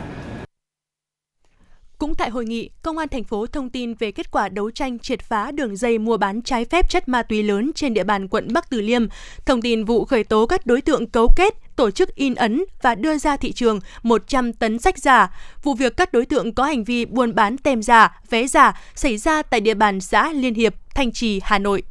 Cũng 1.98 2.14
tại 2.14 2.30
hội 2.30 2.44
nghị, 2.44 2.70
Công 2.82 2.98
an 2.98 3.08
thành 3.08 3.24
phố 3.24 3.46
thông 3.46 3.70
tin 3.70 3.94
về 3.94 4.10
kết 4.10 4.30
quả 4.30 4.48
đấu 4.48 4.70
tranh 4.70 4.98
triệt 4.98 5.22
phá 5.22 5.50
đường 5.50 5.76
dây 5.76 5.98
mua 5.98 6.16
bán 6.16 6.42
trái 6.42 6.64
phép 6.64 6.90
chất 6.90 7.08
ma 7.08 7.22
túy 7.22 7.42
lớn 7.42 7.70
trên 7.74 7.94
địa 7.94 8.04
bàn 8.04 8.28
quận 8.28 8.48
Bắc 8.52 8.70
Từ 8.70 8.80
Liêm, 8.80 9.06
thông 9.46 9.62
tin 9.62 9.84
vụ 9.84 10.04
khởi 10.04 10.24
tố 10.24 10.46
các 10.46 10.66
đối 10.66 10.80
tượng 10.80 11.06
cấu 11.06 11.28
kết, 11.36 11.54
tổ 11.76 11.90
chức 11.90 12.14
in 12.14 12.34
ấn 12.34 12.64
và 12.82 12.94
đưa 12.94 13.18
ra 13.18 13.36
thị 13.36 13.52
trường 13.52 13.80
100 14.02 14.52
tấn 14.52 14.78
sách 14.78 14.98
giả. 14.98 15.30
Vụ 15.62 15.74
việc 15.74 15.96
các 15.96 16.12
đối 16.12 16.26
tượng 16.26 16.54
có 16.54 16.64
hành 16.64 16.84
vi 16.84 17.04
buôn 17.04 17.34
bán 17.34 17.58
tem 17.58 17.82
giả, 17.82 18.20
vé 18.30 18.46
giả 18.46 18.80
xảy 18.94 19.16
ra 19.16 19.42
tại 19.42 19.60
địa 19.60 19.74
bàn 19.74 20.00
xã 20.00 20.32
Liên 20.32 20.54
Hiệp, 20.54 20.74
Thanh 20.96 21.12
Trì, 21.12 21.40
Hà 21.44 21.58
Nội. 21.58 21.82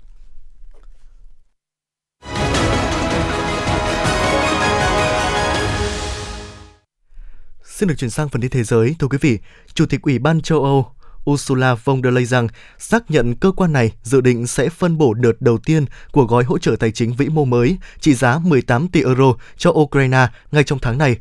Xin 7.63 7.89
được 7.89 7.95
chuyển 7.97 8.09
sang 8.09 8.29
phần 8.29 8.41
tin 8.41 8.51
thế 8.51 8.63
giới. 8.63 8.95
Thưa 8.99 9.07
quý 9.07 9.17
vị, 9.21 9.39
Chủ 9.73 9.85
tịch 9.85 10.01
Ủy 10.01 10.19
ban 10.19 10.41
châu 10.41 10.63
Âu 10.63 10.91
Ursula 11.29 11.75
von 11.75 12.01
der 12.03 12.13
Leyen 12.13 12.47
xác 12.77 13.11
nhận 13.11 13.35
cơ 13.35 13.51
quan 13.51 13.73
này 13.73 13.91
dự 14.03 14.21
định 14.21 14.47
sẽ 14.47 14.69
phân 14.69 14.97
bổ 14.97 15.13
đợt 15.13 15.41
đầu 15.41 15.57
tiên 15.57 15.85
của 16.11 16.23
gói 16.23 16.43
hỗ 16.43 16.57
trợ 16.57 16.75
tài 16.79 16.91
chính 16.91 17.13
vĩ 17.13 17.29
mô 17.29 17.45
mới 17.45 17.77
trị 17.99 18.13
giá 18.13 18.39
18 18.43 18.87
tỷ 18.87 19.03
euro 19.03 19.33
cho 19.57 19.71
Ukraine 19.71 20.27
ngay 20.51 20.63
trong 20.63 20.79
tháng 20.79 20.97
này. 20.97 21.17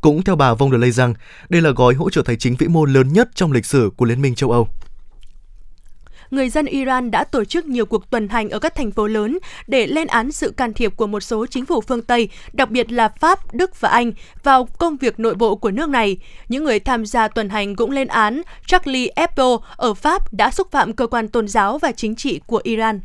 Cũng 0.00 0.22
theo 0.22 0.36
bà 0.36 0.54
von 0.54 0.70
der 0.70 0.80
Leyen, 0.80 1.14
đây 1.48 1.62
là 1.62 1.70
gói 1.70 1.94
hỗ 1.94 2.10
trợ 2.10 2.22
tài 2.22 2.36
chính 2.36 2.56
vĩ 2.56 2.68
mô 2.68 2.84
lớn 2.84 3.12
nhất 3.12 3.28
trong 3.34 3.52
lịch 3.52 3.66
sử 3.66 3.90
của 3.96 4.04
Liên 4.04 4.22
minh 4.22 4.34
châu 4.34 4.50
Âu 4.50 4.68
người 6.30 6.48
dân 6.48 6.66
Iran 6.66 7.10
đã 7.10 7.24
tổ 7.24 7.44
chức 7.44 7.66
nhiều 7.66 7.86
cuộc 7.86 8.10
tuần 8.10 8.28
hành 8.28 8.50
ở 8.50 8.58
các 8.58 8.74
thành 8.74 8.90
phố 8.90 9.06
lớn 9.06 9.38
để 9.66 9.86
lên 9.86 10.06
án 10.06 10.32
sự 10.32 10.50
can 10.50 10.72
thiệp 10.72 10.96
của 10.96 11.06
một 11.06 11.20
số 11.20 11.46
chính 11.46 11.66
phủ 11.66 11.80
phương 11.80 12.02
Tây, 12.02 12.28
đặc 12.52 12.70
biệt 12.70 12.92
là 12.92 13.08
Pháp, 13.08 13.54
Đức 13.54 13.80
và 13.80 13.88
Anh, 13.88 14.12
vào 14.42 14.64
công 14.64 14.96
việc 14.96 15.20
nội 15.20 15.34
bộ 15.34 15.56
của 15.56 15.70
nước 15.70 15.88
này. 15.88 16.16
Những 16.48 16.64
người 16.64 16.80
tham 16.80 17.06
gia 17.06 17.28
tuần 17.28 17.48
hành 17.48 17.76
cũng 17.76 17.90
lên 17.90 18.08
án 18.08 18.42
Charlie 18.66 19.10
Hebdo 19.16 19.58
ở 19.76 19.94
Pháp 19.94 20.32
đã 20.32 20.50
xúc 20.50 20.70
phạm 20.70 20.92
cơ 20.92 21.06
quan 21.06 21.28
tôn 21.28 21.48
giáo 21.48 21.78
và 21.78 21.92
chính 21.92 22.14
trị 22.14 22.40
của 22.46 22.60
Iran. 22.64 23.00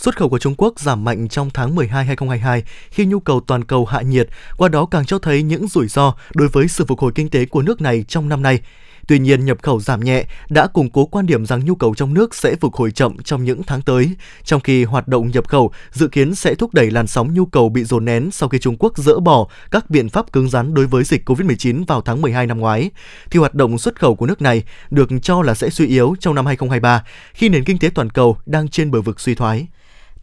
Xuất 0.00 0.16
khẩu 0.16 0.28
của 0.28 0.38
Trung 0.38 0.54
Quốc 0.58 0.80
giảm 0.80 1.04
mạnh 1.04 1.28
trong 1.28 1.50
tháng 1.54 1.74
12 1.74 2.04
2022 2.04 2.62
khi 2.90 3.06
nhu 3.06 3.20
cầu 3.20 3.40
toàn 3.40 3.64
cầu 3.64 3.84
hạ 3.84 4.02
nhiệt, 4.02 4.28
qua 4.56 4.68
đó 4.68 4.86
càng 4.90 5.04
cho 5.04 5.18
thấy 5.18 5.42
những 5.42 5.68
rủi 5.68 5.88
ro 5.88 6.14
đối 6.34 6.48
với 6.48 6.68
sự 6.68 6.84
phục 6.84 7.00
hồi 7.00 7.12
kinh 7.14 7.30
tế 7.30 7.44
của 7.44 7.62
nước 7.62 7.80
này 7.80 8.04
trong 8.08 8.28
năm 8.28 8.42
nay. 8.42 8.60
Tuy 9.10 9.18
nhiên, 9.18 9.44
nhập 9.44 9.58
khẩu 9.62 9.80
giảm 9.80 10.00
nhẹ 10.00 10.24
đã 10.48 10.66
củng 10.66 10.90
cố 10.90 11.06
quan 11.06 11.26
điểm 11.26 11.46
rằng 11.46 11.64
nhu 11.64 11.74
cầu 11.74 11.94
trong 11.94 12.14
nước 12.14 12.34
sẽ 12.34 12.56
phục 12.60 12.74
hồi 12.74 12.90
chậm 12.90 13.18
trong 13.18 13.44
những 13.44 13.62
tháng 13.62 13.82
tới, 13.82 14.10
trong 14.44 14.60
khi 14.60 14.84
hoạt 14.84 15.08
động 15.08 15.30
nhập 15.30 15.48
khẩu 15.48 15.72
dự 15.90 16.08
kiến 16.08 16.34
sẽ 16.34 16.54
thúc 16.54 16.74
đẩy 16.74 16.90
làn 16.90 17.06
sóng 17.06 17.34
nhu 17.34 17.46
cầu 17.46 17.68
bị 17.68 17.84
dồn 17.84 18.04
nén 18.04 18.30
sau 18.30 18.48
khi 18.48 18.58
Trung 18.58 18.76
Quốc 18.78 18.98
dỡ 18.98 19.20
bỏ 19.20 19.46
các 19.70 19.90
biện 19.90 20.08
pháp 20.08 20.32
cứng 20.32 20.48
rắn 20.48 20.74
đối 20.74 20.86
với 20.86 21.04
dịch 21.04 21.28
COVID-19 21.28 21.84
vào 21.86 22.00
tháng 22.00 22.22
12 22.22 22.46
năm 22.46 22.58
ngoái. 22.58 22.90
Thì 23.30 23.38
hoạt 23.38 23.54
động 23.54 23.78
xuất 23.78 24.00
khẩu 24.00 24.14
của 24.14 24.26
nước 24.26 24.42
này 24.42 24.62
được 24.90 25.08
cho 25.22 25.42
là 25.42 25.54
sẽ 25.54 25.70
suy 25.70 25.86
yếu 25.86 26.14
trong 26.20 26.34
năm 26.34 26.46
2023 26.46 27.04
khi 27.34 27.48
nền 27.48 27.64
kinh 27.64 27.78
tế 27.78 27.90
toàn 27.94 28.10
cầu 28.10 28.36
đang 28.46 28.68
trên 28.68 28.90
bờ 28.90 29.00
vực 29.00 29.20
suy 29.20 29.34
thoái. 29.34 29.66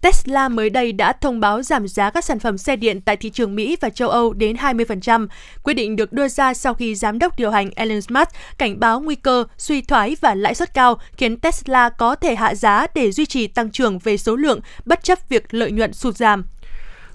Tesla 0.02 0.50
mới 0.50 0.70
đây 0.70 0.92
đã 0.92 1.14
thông 1.14 1.40
báo 1.40 1.62
giảm 1.62 1.88
giá 1.88 2.10
các 2.10 2.26
sản 2.26 2.40
phẩm 2.40 2.58
xe 2.58 2.76
điện 2.76 3.02
tại 3.02 3.18
thị 3.18 3.30
trường 3.30 3.56
Mỹ 3.56 3.78
và 3.82 3.90
châu 3.90 4.10
Âu 4.10 4.34
đến 4.34 4.56
20%. 4.56 5.28
Quyết 5.64 5.74
định 5.74 5.96
được 5.96 6.14
đưa 6.14 6.28
ra 6.28 6.54
sau 6.54 6.74
khi 6.74 6.96
giám 6.96 7.20
đốc 7.20 7.38
điều 7.38 7.52
hành 7.52 7.70
Elon 7.76 8.00
Musk 8.10 8.30
cảnh 8.58 8.80
báo 8.80 9.00
nguy 9.00 9.16
cơ 9.16 9.44
suy 9.58 9.82
thoái 9.82 10.16
và 10.22 10.36
lãi 10.36 10.56
suất 10.56 10.74
cao 10.74 11.00
khiến 11.18 11.40
Tesla 11.40 11.90
có 11.90 12.16
thể 12.16 12.36
hạ 12.36 12.56
giá 12.56 12.88
để 12.96 13.12
duy 13.12 13.26
trì 13.26 13.48
tăng 13.48 13.72
trưởng 13.72 14.00
về 14.00 14.18
số 14.18 14.36
lượng 14.36 14.60
bất 14.86 15.04
chấp 15.04 15.30
việc 15.30 15.54
lợi 15.54 15.72
nhuận 15.72 15.94
sụt 15.94 16.16
giảm. 16.16 16.44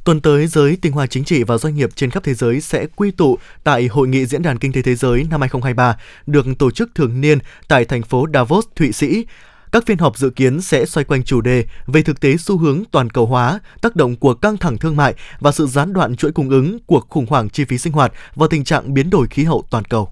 Tuần 0.04 0.20
tới, 0.20 0.46
giới 0.46 0.76
tinh 0.76 0.92
hoa 0.92 1.06
chính 1.06 1.24
trị 1.24 1.42
và 1.42 1.58
doanh 1.58 1.74
nghiệp 1.74 1.90
trên 1.94 2.10
khắp 2.10 2.24
thế 2.24 2.34
giới 2.34 2.60
sẽ 2.60 2.86
quy 2.96 3.10
tụ 3.10 3.38
tại 3.64 3.86
Hội 3.86 4.08
nghị 4.08 4.26
Diễn 4.26 4.42
đàn 4.42 4.58
Kinh 4.58 4.72
tế 4.72 4.82
Thế 4.82 4.94
giới 4.94 5.26
năm 5.30 5.40
2023, 5.40 5.96
được 6.26 6.46
tổ 6.58 6.70
chức 6.70 6.94
thường 6.94 7.20
niên 7.20 7.38
tại 7.68 7.84
thành 7.84 8.02
phố 8.02 8.26
Davos, 8.34 8.66
Thụy 8.76 8.92
Sĩ. 8.92 9.24
Các 9.72 9.86
phiên 9.86 9.98
họp 9.98 10.18
dự 10.18 10.30
kiến 10.30 10.60
sẽ 10.60 10.86
xoay 10.86 11.04
quanh 11.04 11.24
chủ 11.24 11.40
đề 11.40 11.64
về 11.86 12.02
thực 12.02 12.20
tế 12.20 12.36
xu 12.36 12.58
hướng 12.58 12.82
toàn 12.90 13.10
cầu 13.10 13.26
hóa, 13.26 13.60
tác 13.80 13.96
động 13.96 14.16
của 14.16 14.34
căng 14.34 14.56
thẳng 14.56 14.78
thương 14.78 14.96
mại 14.96 15.14
và 15.40 15.52
sự 15.52 15.66
gián 15.66 15.92
đoạn 15.92 16.16
chuỗi 16.16 16.32
cung 16.32 16.50
ứng, 16.50 16.78
cuộc 16.86 17.06
khủng 17.08 17.26
hoảng 17.28 17.48
chi 17.48 17.64
phí 17.64 17.78
sinh 17.78 17.92
hoạt 17.92 18.12
và 18.34 18.46
tình 18.50 18.64
trạng 18.64 18.94
biến 18.94 19.10
đổi 19.10 19.26
khí 19.30 19.44
hậu 19.44 19.64
toàn 19.70 19.84
cầu. 19.84 20.08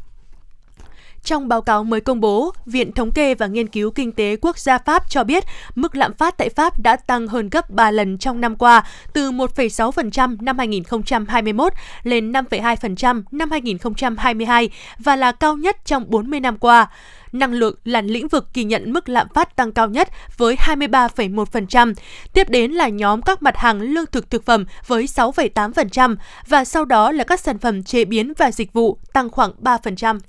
Trong 1.25 1.49
báo 1.49 1.63
cáo 1.63 1.85
mới 1.85 2.01
công 2.01 2.21
bố, 2.21 2.53
Viện 2.67 2.93
Thống 2.93 3.11
kê 3.11 3.35
và 3.35 3.47
Nghiên 3.47 3.67
cứu 3.67 3.91
Kinh 3.91 4.13
tế 4.13 4.37
Quốc 4.37 4.59
gia 4.59 4.79
Pháp 4.79 5.11
cho 5.11 5.25
biết 5.25 5.45
mức 5.75 5.97
lạm 5.97 6.15
phát 6.15 6.39
tại 6.39 6.49
Pháp 6.49 6.79
đã 6.79 6.97
tăng 6.97 7.29
hơn 7.29 7.49
gấp 7.49 7.71
3 7.71 7.91
lần 7.91 8.19
trong 8.19 8.41
năm 8.41 8.57
qua, 8.57 8.85
từ 9.13 9.31
1,6% 9.31 10.37
năm 10.41 10.59
2021 10.59 11.73
lên 12.03 12.33
5,2% 12.33 13.23
năm 13.31 13.51
2022 13.51 14.71
và 14.99 15.17
là 15.17 15.33
cao 15.33 15.57
nhất 15.57 15.77
trong 15.85 16.05
40 16.11 16.41
năm 16.41 16.59
qua 16.59 16.89
năng 17.33 17.53
lượng 17.53 17.75
là 17.85 18.01
lĩnh 18.01 18.29
vực 18.29 18.49
ghi 18.55 18.65
nhận 18.65 18.93
mức 18.93 19.09
lạm 19.09 19.27
phát 19.35 19.57
tăng 19.57 19.73
cao 19.73 19.89
nhất 19.89 20.09
với 20.37 20.57
23,1%. 20.57 21.95
Tiếp 22.33 22.49
đến 22.49 22.73
là 22.73 22.89
nhóm 22.89 23.23
các 23.23 23.43
mặt 23.43 23.57
hàng 23.57 23.81
lương 23.81 24.07
thực 24.07 24.31
thực 24.31 24.45
phẩm 24.45 24.65
với 24.87 25.05
6,8% 25.05 26.17
và 26.49 26.65
sau 26.65 26.85
đó 26.85 27.13
là 27.13 27.25
các 27.25 27.41
sản 27.41 27.59
phẩm 27.59 27.83
chế 27.83 28.05
biến 28.05 28.33
và 28.39 28.51
dịch 28.51 28.73
vụ 28.73 28.99
tăng 29.13 29.31
khoảng 29.31 29.53
3%. 29.63 30.21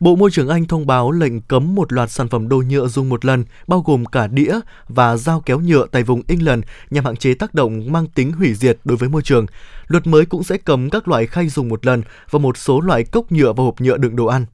Bộ 0.00 0.16
Môi 0.16 0.30
trường 0.30 0.48
Anh 0.48 0.66
thông 0.66 0.86
báo 0.86 1.10
lệnh 1.10 1.40
cấm 1.40 1.74
một 1.74 1.92
loạt 1.92 2.10
sản 2.10 2.28
phẩm 2.28 2.48
đồ 2.48 2.62
nhựa 2.68 2.86
dùng 2.86 3.08
một 3.08 3.24
lần, 3.24 3.44
bao 3.66 3.80
gồm 3.80 4.04
cả 4.04 4.26
đĩa 4.26 4.60
và 4.88 5.16
dao 5.16 5.40
kéo 5.40 5.60
nhựa 5.60 5.86
tại 5.92 6.02
vùng 6.02 6.22
England 6.28 6.64
nhằm 6.90 7.04
hạn 7.04 7.16
chế 7.16 7.34
tác 7.34 7.54
động 7.54 7.92
mang 7.92 8.06
tính 8.06 8.32
hủy 8.32 8.54
diệt 8.54 8.78
đối 8.84 8.96
với 8.96 9.08
môi 9.08 9.22
trường. 9.22 9.46
Luật 9.86 10.06
mới 10.06 10.26
cũng 10.26 10.44
sẽ 10.44 10.56
cấm 10.56 10.90
các 10.90 11.08
loại 11.08 11.26
khay 11.26 11.48
dùng 11.48 11.68
một 11.68 11.86
lần 11.86 12.02
và 12.30 12.38
một 12.38 12.56
số 12.56 12.80
loại 12.80 13.04
cốc 13.04 13.32
nhựa 13.32 13.52
và 13.52 13.64
hộp 13.64 13.80
nhựa 13.80 13.96
đựng 13.96 14.16
đồ 14.16 14.26
ăn. 14.26 14.46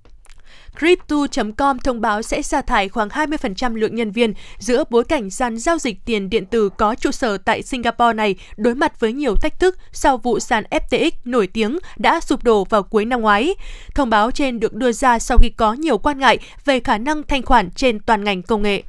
Crypto.com 0.81 1.79
thông 1.79 2.01
báo 2.01 2.23
sẽ 2.23 2.43
sa 2.43 2.63
thải 2.63 2.89
khoảng 2.89 3.09
20% 3.09 3.75
lượng 3.75 3.95
nhân 3.95 4.11
viên 4.11 4.35
giữa 4.59 4.85
bối 4.91 5.05
cảnh 5.05 5.31
sàn 5.31 5.59
giao 5.59 5.79
dịch 5.79 6.05
tiền 6.05 6.31
điện 6.31 6.47
tử 6.47 6.69
có 6.69 6.95
trụ 6.95 7.11
sở 7.11 7.39
tại 7.39 7.63
Singapore 7.63 8.13
này 8.13 8.35
đối 8.57 8.75
mặt 8.75 9.01
với 9.01 9.13
nhiều 9.13 9.35
thách 9.35 9.61
thức 9.61 9.79
sau 9.93 10.17
vụ 10.17 10.41
sàn 10.41 10.65
FTX 10.71 11.11
nổi 11.25 11.47
tiếng 11.47 11.79
đã 11.97 12.21
sụp 12.21 12.45
đổ 12.45 12.65
vào 12.65 12.83
cuối 12.83 13.05
năm 13.05 13.21
ngoái. 13.21 13.55
Thông 13.95 14.11
báo 14.11 14.31
trên 14.31 14.61
được 14.61 14.75
đưa 14.75 14.93
ra 14.93 15.19
sau 15.19 15.39
khi 15.39 15.49
có 15.49 15.73
nhiều 15.73 15.99
quan 15.99 16.19
ngại 16.19 16.39
về 16.65 16.81
khả 16.81 16.99
năng 16.99 17.23
thanh 17.23 17.43
khoản 17.43 17.71
trên 17.71 18.01
toàn 18.01 18.25
ngành 18.25 18.43
công 18.43 18.63
nghệ. 18.63 18.83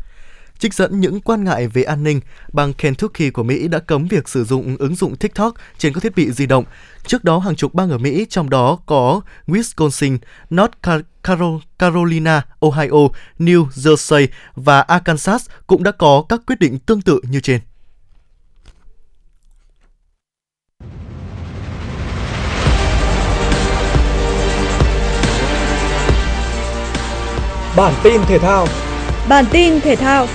Trích 0.61 0.73
dẫn 0.73 0.99
những 0.99 1.21
quan 1.21 1.43
ngại 1.43 1.67
về 1.67 1.83
an 1.83 2.03
ninh, 2.03 2.19
bang 2.53 2.73
Kentucky 2.73 3.29
của 3.29 3.43
Mỹ 3.43 3.67
đã 3.67 3.79
cấm 3.79 4.07
việc 4.07 4.29
sử 4.29 4.43
dụng 4.43 4.77
ứng 4.79 4.95
dụng 4.95 5.15
TikTok 5.15 5.53
trên 5.77 5.93
các 5.93 6.03
thiết 6.03 6.15
bị 6.15 6.31
di 6.31 6.45
động. 6.45 6.63
Trước 7.05 7.23
đó, 7.23 7.39
hàng 7.39 7.55
chục 7.55 7.73
bang 7.73 7.89
ở 7.89 7.97
Mỹ, 7.97 8.25
trong 8.29 8.49
đó 8.49 8.79
có 8.85 9.21
Wisconsin, 9.47 10.17
North 10.49 10.73
Carolina, 11.79 12.41
Ohio, 12.59 13.07
New 13.39 13.67
Jersey 13.67 14.27
và 14.55 14.81
Arkansas 14.81 15.49
cũng 15.67 15.83
đã 15.83 15.91
có 15.91 16.23
các 16.29 16.41
quyết 16.47 16.59
định 16.59 16.79
tương 16.79 17.01
tự 17.01 17.21
như 17.29 17.39
trên. 17.39 17.61
Bản 27.75 27.93
tin 28.03 28.21
thể 28.27 28.39
thao 28.39 28.67
Bản 29.29 29.45
tin 29.51 29.81
thể 29.81 29.95
thao 29.95 30.27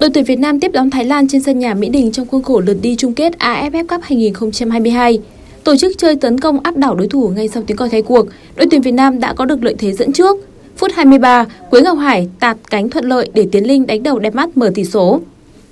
Đội 0.00 0.10
tuyển 0.10 0.24
Việt 0.24 0.38
Nam 0.38 0.60
tiếp 0.60 0.72
đón 0.72 0.90
Thái 0.90 1.04
Lan 1.04 1.28
trên 1.28 1.42
sân 1.42 1.58
nhà 1.58 1.74
Mỹ 1.74 1.88
Đình 1.88 2.12
trong 2.12 2.26
khuôn 2.26 2.42
khổ 2.42 2.60
lượt 2.60 2.76
đi 2.82 2.96
chung 2.96 3.14
kết 3.14 3.32
AFF 3.38 3.86
Cup 3.86 4.00
2022. 4.02 5.18
Tổ 5.64 5.76
chức 5.76 5.98
chơi 5.98 6.16
tấn 6.16 6.40
công 6.40 6.60
áp 6.60 6.76
đảo 6.76 6.94
đối 6.94 7.08
thủ 7.08 7.28
ngay 7.28 7.48
sau 7.48 7.62
tiếng 7.66 7.76
còi 7.76 7.88
khai 7.88 8.02
cuộc, 8.02 8.26
đội 8.56 8.66
tuyển 8.70 8.80
Việt 8.80 8.92
Nam 8.92 9.20
đã 9.20 9.34
có 9.34 9.44
được 9.44 9.64
lợi 9.64 9.74
thế 9.78 9.92
dẫn 9.92 10.12
trước. 10.12 10.36
Phút 10.76 10.90
23, 10.94 11.46
Quế 11.70 11.80
Ngọc 11.80 11.98
Hải 11.98 12.28
tạt 12.40 12.56
cánh 12.70 12.90
thuận 12.90 13.04
lợi 13.04 13.30
để 13.34 13.46
Tiến 13.52 13.66
Linh 13.66 13.86
đánh 13.86 14.02
đầu 14.02 14.18
đẹp 14.18 14.34
mắt 14.34 14.56
mở 14.56 14.70
tỷ 14.74 14.84
số. 14.84 15.20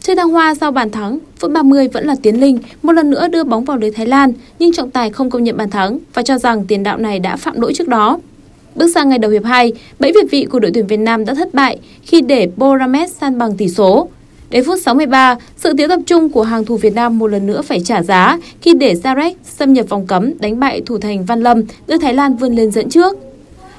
Chơi 0.00 0.16
thăng 0.16 0.30
hoa 0.30 0.54
sau 0.54 0.70
bàn 0.70 0.90
thắng, 0.90 1.18
phút 1.36 1.50
30 1.50 1.88
vẫn 1.88 2.06
là 2.06 2.14
Tiến 2.22 2.40
Linh 2.40 2.58
một 2.82 2.92
lần 2.92 3.10
nữa 3.10 3.28
đưa 3.28 3.44
bóng 3.44 3.64
vào 3.64 3.76
lưới 3.76 3.90
Thái 3.90 4.06
Lan, 4.06 4.32
nhưng 4.58 4.72
trọng 4.72 4.90
tài 4.90 5.10
không 5.10 5.30
công 5.30 5.44
nhận 5.44 5.56
bàn 5.56 5.70
thắng 5.70 5.98
và 6.14 6.22
cho 6.22 6.38
rằng 6.38 6.64
tiền 6.64 6.82
đạo 6.82 6.98
này 6.98 7.18
đã 7.18 7.36
phạm 7.36 7.60
lỗi 7.60 7.72
trước 7.74 7.88
đó. 7.88 8.18
Bước 8.74 8.88
sang 8.94 9.08
ngày 9.08 9.18
đầu 9.18 9.30
hiệp 9.30 9.44
2, 9.44 9.72
bẫy 9.98 10.12
việt 10.12 10.30
vị 10.30 10.46
của 10.50 10.58
đội 10.58 10.70
tuyển 10.74 10.86
Việt 10.86 10.96
Nam 10.96 11.24
đã 11.24 11.34
thất 11.34 11.54
bại 11.54 11.78
khi 12.02 12.20
để 12.20 12.48
Boramet 12.56 13.10
san 13.10 13.38
bằng 13.38 13.56
tỷ 13.56 13.68
số. 13.68 14.08
Đến 14.50 14.64
phút 14.64 14.78
63, 14.80 15.36
sự 15.56 15.74
thiếu 15.78 15.88
tập 15.88 16.00
trung 16.06 16.28
của 16.28 16.42
hàng 16.42 16.64
thủ 16.64 16.76
Việt 16.76 16.94
Nam 16.94 17.18
một 17.18 17.26
lần 17.26 17.46
nữa 17.46 17.62
phải 17.62 17.80
trả 17.80 18.02
giá 18.02 18.38
khi 18.60 18.74
để 18.74 18.94
Zarek 18.94 19.32
xâm 19.44 19.72
nhập 19.72 19.88
vòng 19.88 20.06
cấm 20.06 20.38
đánh 20.38 20.60
bại 20.60 20.82
thủ 20.86 20.98
thành 20.98 21.24
Văn 21.24 21.40
Lâm 21.40 21.62
đưa 21.86 21.98
Thái 21.98 22.14
Lan 22.14 22.36
vươn 22.36 22.54
lên 22.54 22.70
dẫn 22.70 22.90
trước. 22.90 23.16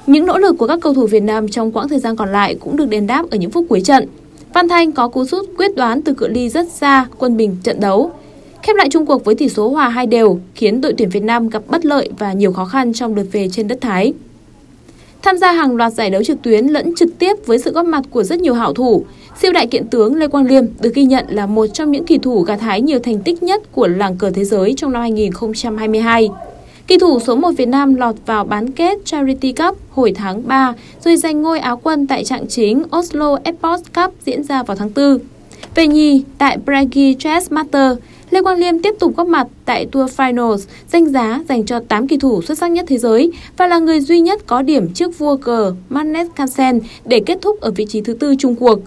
Những 0.06 0.26
nỗ 0.26 0.38
lực 0.38 0.58
của 0.58 0.66
các 0.66 0.80
cầu 0.80 0.94
thủ 0.94 1.06
Việt 1.06 1.22
Nam 1.22 1.48
trong 1.48 1.72
quãng 1.72 1.88
thời 1.88 1.98
gian 1.98 2.16
còn 2.16 2.32
lại 2.32 2.54
cũng 2.54 2.76
được 2.76 2.88
đền 2.88 3.06
đáp 3.06 3.30
ở 3.30 3.36
những 3.36 3.50
phút 3.50 3.66
cuối 3.68 3.80
trận. 3.80 4.06
Văn 4.54 4.68
Thanh 4.68 4.92
có 4.92 5.08
cú 5.08 5.24
sút 5.24 5.48
quyết 5.56 5.76
đoán 5.76 6.02
từ 6.02 6.14
cự 6.14 6.28
ly 6.28 6.48
rất 6.48 6.68
xa 6.68 7.06
quân 7.18 7.36
bình 7.36 7.56
trận 7.62 7.80
đấu. 7.80 8.10
Khép 8.62 8.76
lại 8.76 8.88
chung 8.90 9.06
cuộc 9.06 9.24
với 9.24 9.34
tỷ 9.34 9.48
số 9.48 9.68
hòa 9.68 9.88
hai 9.88 10.06
đều, 10.06 10.38
khiến 10.54 10.80
đội 10.80 10.94
tuyển 10.98 11.10
Việt 11.10 11.22
Nam 11.22 11.48
gặp 11.48 11.62
bất 11.68 11.84
lợi 11.84 12.08
và 12.18 12.32
nhiều 12.32 12.52
khó 12.52 12.64
khăn 12.64 12.92
trong 12.92 13.14
lượt 13.14 13.26
về 13.32 13.48
trên 13.52 13.68
đất 13.68 13.78
Thái. 13.80 14.12
Tham 15.22 15.36
gia 15.36 15.52
hàng 15.52 15.76
loạt 15.76 15.92
giải 15.92 16.10
đấu 16.10 16.22
trực 16.24 16.42
tuyến 16.42 16.66
lẫn 16.66 16.94
trực 16.94 17.18
tiếp 17.18 17.36
với 17.46 17.58
sự 17.58 17.72
góp 17.72 17.86
mặt 17.86 18.02
của 18.10 18.22
rất 18.22 18.40
nhiều 18.40 18.54
hảo 18.54 18.72
thủ, 18.74 19.04
siêu 19.40 19.52
đại 19.52 19.66
kiện 19.66 19.88
tướng 19.88 20.14
Lê 20.14 20.28
Quang 20.28 20.46
Liêm 20.46 20.64
được 20.80 20.94
ghi 20.94 21.04
nhận 21.04 21.24
là 21.28 21.46
một 21.46 21.66
trong 21.66 21.90
những 21.90 22.04
kỳ 22.04 22.18
thủ 22.18 22.42
gặt 22.42 22.60
hái 22.60 22.80
nhiều 22.80 22.98
thành 22.98 23.20
tích 23.20 23.42
nhất 23.42 23.62
của 23.72 23.86
làng 23.86 24.16
cờ 24.16 24.30
thế 24.30 24.44
giới 24.44 24.74
trong 24.76 24.92
năm 24.92 25.02
2022. 25.02 26.28
Kỳ 26.86 26.98
thủ 26.98 27.20
số 27.20 27.36
1 27.36 27.50
Việt 27.50 27.68
Nam 27.68 27.94
lọt 27.94 28.14
vào 28.26 28.44
bán 28.44 28.70
kết 28.70 28.98
Charity 29.04 29.52
Cup 29.52 29.78
hồi 29.90 30.12
tháng 30.16 30.48
3 30.48 30.74
rồi 31.04 31.16
giành 31.16 31.42
ngôi 31.42 31.58
áo 31.58 31.80
quân 31.82 32.06
tại 32.06 32.24
trạng 32.24 32.46
chính 32.48 32.82
Oslo 32.98 33.38
esports 33.44 33.84
Cup 33.94 34.14
diễn 34.26 34.42
ra 34.42 34.62
vào 34.62 34.76
tháng 34.76 34.90
4. 34.96 35.18
Về 35.74 35.86
nhì, 35.86 36.22
tại 36.38 36.58
bragi 36.64 37.18
Chess 37.18 37.52
Master, 37.52 37.92
Lê 38.30 38.42
Quang 38.42 38.58
Liêm 38.58 38.78
tiếp 38.78 38.94
tục 38.98 39.16
góp 39.16 39.26
mặt 39.26 39.46
tại 39.64 39.86
Tour 39.92 40.20
Finals, 40.20 40.58
danh 40.92 41.06
giá 41.06 41.40
dành 41.48 41.66
cho 41.66 41.80
8 41.88 42.08
kỳ 42.08 42.16
thủ 42.16 42.42
xuất 42.42 42.58
sắc 42.58 42.70
nhất 42.70 42.84
thế 42.88 42.98
giới 42.98 43.32
và 43.56 43.66
là 43.66 43.78
người 43.78 44.00
duy 44.00 44.20
nhất 44.20 44.40
có 44.46 44.62
điểm 44.62 44.88
trước 44.94 45.18
vua 45.18 45.36
cờ 45.36 45.74
Magnus 45.88 46.26
Carlsen 46.36 46.80
để 47.04 47.20
kết 47.26 47.38
thúc 47.42 47.60
ở 47.60 47.70
vị 47.70 47.86
trí 47.88 48.00
thứ 48.00 48.14
tư 48.14 48.34
chung 48.38 48.54
cuộc. 48.54 48.78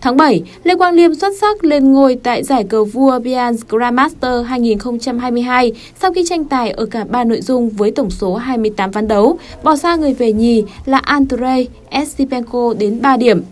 Tháng 0.00 0.16
7, 0.16 0.42
Lê 0.64 0.74
Quang 0.74 0.94
Liêm 0.94 1.14
xuất 1.14 1.32
sắc 1.40 1.64
lên 1.64 1.92
ngôi 1.92 2.18
tại 2.22 2.42
giải 2.42 2.64
cờ 2.64 2.84
vua 2.84 3.18
Bian 3.18 3.54
Grandmaster 3.68 4.46
2022 4.46 5.72
sau 6.00 6.12
khi 6.12 6.24
tranh 6.26 6.44
tài 6.44 6.70
ở 6.70 6.86
cả 6.86 7.04
ba 7.04 7.24
nội 7.24 7.40
dung 7.40 7.70
với 7.70 7.90
tổng 7.90 8.10
số 8.10 8.34
28 8.34 8.90
ván 8.90 9.08
đấu, 9.08 9.38
bỏ 9.62 9.76
xa 9.76 9.96
người 9.96 10.14
về 10.14 10.32
nhì 10.32 10.64
là 10.84 10.98
Andrei 10.98 11.68
Estipenko 11.88 12.74
đến 12.78 13.02
3 13.02 13.16
điểm. 13.16 13.42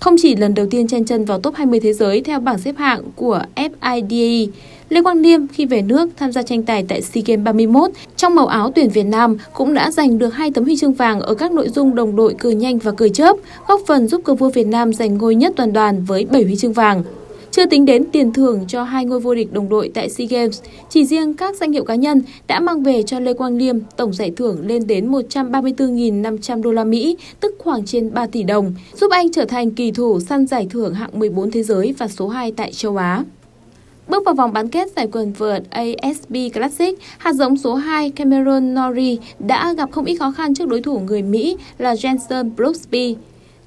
Không 0.00 0.16
chỉ 0.18 0.36
lần 0.36 0.54
đầu 0.54 0.66
tiên 0.70 0.86
chen 0.86 1.04
chân 1.04 1.24
vào 1.24 1.40
top 1.40 1.54
20 1.54 1.80
thế 1.80 1.92
giới 1.92 2.20
theo 2.20 2.40
bảng 2.40 2.58
xếp 2.58 2.74
hạng 2.78 3.02
của 3.16 3.42
FIDE, 3.56 4.48
Lê 4.88 5.02
Quang 5.02 5.18
Liêm 5.18 5.46
khi 5.46 5.66
về 5.66 5.82
nước 5.82 6.10
tham 6.16 6.32
gia 6.32 6.42
tranh 6.42 6.62
tài 6.62 6.84
tại 6.88 7.02
SEA 7.02 7.22
Games 7.26 7.44
31 7.44 7.90
trong 8.16 8.34
màu 8.34 8.46
áo 8.46 8.72
tuyển 8.74 8.88
Việt 8.88 9.06
Nam 9.06 9.36
cũng 9.52 9.74
đã 9.74 9.90
giành 9.90 10.18
được 10.18 10.34
hai 10.34 10.50
tấm 10.50 10.64
huy 10.64 10.76
chương 10.76 10.92
vàng 10.92 11.20
ở 11.20 11.34
các 11.34 11.52
nội 11.52 11.68
dung 11.68 11.94
đồng 11.94 12.16
đội 12.16 12.34
cười 12.38 12.54
nhanh 12.54 12.78
và 12.78 12.92
cười 12.92 13.10
chớp, 13.10 13.36
góp 13.68 13.80
phần 13.86 14.08
giúp 14.08 14.20
cờ 14.24 14.34
vua 14.34 14.50
Việt 14.50 14.66
Nam 14.66 14.92
giành 14.92 15.18
ngôi 15.18 15.34
nhất 15.34 15.52
toàn 15.56 15.72
đoàn 15.72 16.04
với 16.04 16.24
7 16.24 16.42
huy 16.42 16.56
chương 16.56 16.72
vàng. 16.72 17.02
Chưa 17.56 17.66
tính 17.66 17.84
đến 17.84 18.04
tiền 18.12 18.32
thưởng 18.32 18.64
cho 18.68 18.82
hai 18.82 19.04
ngôi 19.04 19.20
vô 19.20 19.34
địch 19.34 19.52
đồng 19.52 19.68
đội 19.68 19.90
tại 19.94 20.10
SEA 20.10 20.26
Games, 20.30 20.62
chỉ 20.90 21.04
riêng 21.04 21.34
các 21.34 21.56
danh 21.56 21.72
hiệu 21.72 21.84
cá 21.84 21.94
nhân 21.94 22.22
đã 22.46 22.60
mang 22.60 22.82
về 22.82 23.02
cho 23.02 23.20
Lê 23.20 23.32
Quang 23.32 23.56
Liêm 23.56 23.78
tổng 23.96 24.12
giải 24.12 24.32
thưởng 24.36 24.66
lên 24.66 24.86
đến 24.86 25.12
134.500 25.12 26.62
đô 26.62 26.72
la 26.72 26.84
Mỹ, 26.84 27.16
tức 27.40 27.54
khoảng 27.58 27.86
trên 27.86 28.14
3 28.14 28.26
tỷ 28.26 28.42
đồng, 28.42 28.74
giúp 28.94 29.10
anh 29.10 29.32
trở 29.32 29.44
thành 29.44 29.70
kỳ 29.70 29.90
thủ 29.90 30.20
săn 30.20 30.46
giải 30.46 30.66
thưởng 30.70 30.94
hạng 30.94 31.18
14 31.18 31.50
thế 31.50 31.62
giới 31.62 31.94
và 31.98 32.08
số 32.08 32.28
2 32.28 32.52
tại 32.52 32.72
châu 32.72 32.96
Á. 32.96 33.24
Bước 34.08 34.24
vào 34.24 34.34
vòng 34.34 34.52
bán 34.52 34.68
kết 34.68 34.88
giải 34.96 35.08
quần 35.12 35.32
vợt 35.32 35.62
ASB 35.70 36.36
Classic, 36.54 36.98
hạt 37.18 37.32
giống 37.32 37.56
số 37.56 37.74
2 37.74 38.10
Cameron 38.10 38.74
Norrie 38.74 39.16
đã 39.38 39.72
gặp 39.72 39.90
không 39.92 40.04
ít 40.04 40.16
khó 40.16 40.30
khăn 40.30 40.54
trước 40.54 40.68
đối 40.68 40.82
thủ 40.82 40.98
người 40.98 41.22
Mỹ 41.22 41.56
là 41.78 41.94
Jensen 41.94 42.50
Brooksby. 42.56 43.16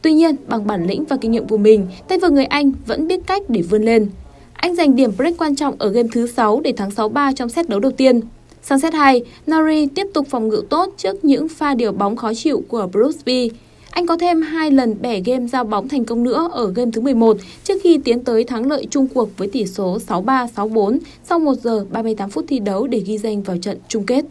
Tuy 0.01 0.13
nhiên, 0.13 0.35
bằng 0.47 0.67
bản 0.67 0.88
lĩnh 0.88 1.05
và 1.05 1.17
kinh 1.21 1.31
nghiệm 1.31 1.47
của 1.47 1.57
mình, 1.57 1.88
tay 2.07 2.17
vợt 2.17 2.31
người 2.31 2.45
Anh 2.45 2.71
vẫn 2.85 3.07
biết 3.07 3.19
cách 3.27 3.41
để 3.47 3.62
vươn 3.62 3.83
lên. 3.83 4.09
Anh 4.53 4.75
giành 4.75 4.95
điểm 4.95 5.12
break 5.17 5.38
quan 5.38 5.55
trọng 5.55 5.75
ở 5.79 5.89
game 5.89 6.09
thứ 6.12 6.27
6 6.27 6.62
để 6.63 6.71
thắng 6.71 6.89
6-3 6.89 7.33
trong 7.33 7.49
set 7.49 7.69
đấu 7.69 7.79
đầu 7.79 7.91
tiên. 7.91 8.21
Sang 8.62 8.79
set 8.79 8.93
2, 8.93 9.23
Norrie 9.51 9.88
tiếp 9.95 10.07
tục 10.13 10.27
phòng 10.29 10.47
ngự 10.47 10.63
tốt 10.69 10.93
trước 10.97 11.25
những 11.25 11.49
pha 11.49 11.73
điều 11.73 11.91
bóng 11.91 12.15
khó 12.15 12.33
chịu 12.33 12.63
của 12.67 12.88
Brooksby. 12.91 13.49
Anh 13.91 14.07
có 14.07 14.17
thêm 14.17 14.41
hai 14.41 14.71
lần 14.71 14.95
bẻ 15.01 15.19
game 15.19 15.47
giao 15.47 15.63
bóng 15.63 15.88
thành 15.88 16.05
công 16.05 16.23
nữa 16.23 16.49
ở 16.53 16.71
game 16.75 16.91
thứ 16.91 17.01
11 17.01 17.38
trước 17.63 17.73
khi 17.83 17.97
tiến 17.97 18.23
tới 18.23 18.43
thắng 18.43 18.67
lợi 18.67 18.88
chung 18.89 19.07
cuộc 19.07 19.38
với 19.38 19.47
tỷ 19.47 19.65
số 19.65 19.97
6-3-6-4 20.07 20.97
sau 21.23 21.39
1 21.39 21.53
giờ 21.63 21.85
38 21.91 22.29
phút 22.29 22.45
thi 22.47 22.59
đấu 22.59 22.88
để 22.88 22.99
ghi 22.99 23.17
danh 23.17 23.41
vào 23.41 23.57
trận 23.57 23.77
chung 23.88 24.05
kết. 24.05 24.25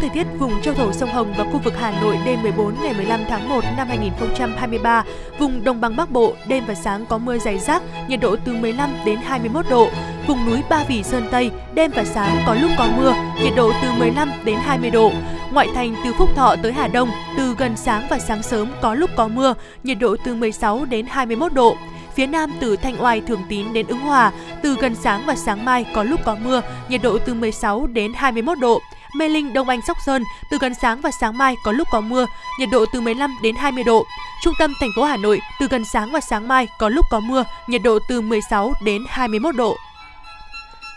Thời 0.00 0.10
tiết 0.10 0.26
vùng 0.38 0.62
châu 0.62 0.74
thổ 0.74 0.92
sông 0.92 1.10
Hồng 1.10 1.34
và 1.38 1.44
khu 1.44 1.58
vực 1.64 1.74
Hà 1.78 2.00
Nội 2.00 2.18
đêm 2.24 2.42
14 2.42 2.74
ngày 2.82 2.94
15 2.94 3.20
tháng 3.28 3.48
1 3.48 3.64
năm 3.76 3.88
2023, 3.88 5.04
vùng 5.38 5.64
đồng 5.64 5.80
bằng 5.80 5.96
Bắc 5.96 6.10
Bộ 6.10 6.34
đêm 6.48 6.64
và 6.66 6.74
sáng 6.74 7.06
có 7.06 7.18
mưa 7.18 7.38
dày 7.38 7.58
rác, 7.58 7.82
nhiệt 8.08 8.20
độ 8.20 8.36
từ 8.44 8.54
15 8.54 8.90
đến 9.04 9.18
21 9.24 9.64
độ. 9.70 9.88
Vùng 10.26 10.46
núi 10.46 10.62
Ba 10.70 10.84
Vì 10.88 11.02
Sơn 11.02 11.28
Tây 11.30 11.50
đêm 11.74 11.90
và 11.94 12.04
sáng 12.04 12.42
có 12.46 12.54
lúc 12.54 12.70
có 12.78 12.88
mưa, 12.96 13.14
nhiệt 13.42 13.52
độ 13.56 13.72
từ 13.82 13.88
15 13.98 14.30
đến 14.44 14.56
20 14.62 14.90
độ. 14.90 15.12
Ngoại 15.52 15.68
thành 15.74 15.94
từ 16.04 16.12
Phúc 16.12 16.28
Thọ 16.36 16.56
tới 16.62 16.72
Hà 16.72 16.88
Đông, 16.88 17.10
từ 17.36 17.54
gần 17.58 17.76
sáng 17.76 18.06
và 18.10 18.18
sáng 18.18 18.42
sớm 18.42 18.72
có 18.82 18.94
lúc 18.94 19.10
có 19.16 19.28
mưa, 19.28 19.54
nhiệt 19.82 19.98
độ 19.98 20.16
từ 20.24 20.34
16 20.34 20.84
đến 20.84 21.06
21 21.08 21.52
độ. 21.52 21.76
Phía 22.14 22.26
Nam 22.26 22.52
từ 22.60 22.76
Thanh 22.76 23.02
Oai 23.02 23.20
Thường 23.20 23.42
Tín 23.48 23.72
đến 23.72 23.86
Ứng 23.86 23.98
Hòa, 23.98 24.32
từ 24.62 24.76
gần 24.80 24.94
sáng 24.94 25.22
và 25.26 25.36
sáng 25.36 25.64
mai 25.64 25.86
có 25.94 26.02
lúc 26.02 26.20
có 26.24 26.36
mưa, 26.44 26.62
nhiệt 26.88 27.02
độ 27.02 27.18
từ 27.18 27.34
16 27.34 27.86
đến 27.86 28.12
21 28.14 28.58
độ. 28.58 28.80
Mê 29.14 29.28
Linh, 29.28 29.52
Đông 29.52 29.68
Anh, 29.68 29.82
Sóc 29.82 29.96
Sơn, 30.06 30.24
từ 30.50 30.58
gần 30.60 30.74
sáng 30.74 31.00
và 31.00 31.10
sáng 31.10 31.38
mai 31.38 31.56
có 31.64 31.72
lúc 31.72 31.88
có 31.90 32.00
mưa, 32.00 32.26
nhiệt 32.58 32.68
độ 32.72 32.84
từ 32.92 33.00
15 33.00 33.36
đến 33.42 33.54
20 33.56 33.84
độ. 33.84 34.06
Trung 34.42 34.54
tâm 34.58 34.74
thành 34.80 34.90
phố 34.96 35.04
Hà 35.04 35.16
Nội, 35.16 35.40
từ 35.60 35.66
gần 35.70 35.84
sáng 35.84 36.12
và 36.12 36.20
sáng 36.20 36.48
mai 36.48 36.68
có 36.78 36.88
lúc 36.88 37.06
có 37.10 37.20
mưa, 37.20 37.44
nhiệt 37.66 37.82
độ 37.82 37.98
từ 38.08 38.20
16 38.20 38.72
đến 38.84 39.04
21 39.08 39.56
độ. 39.56 39.76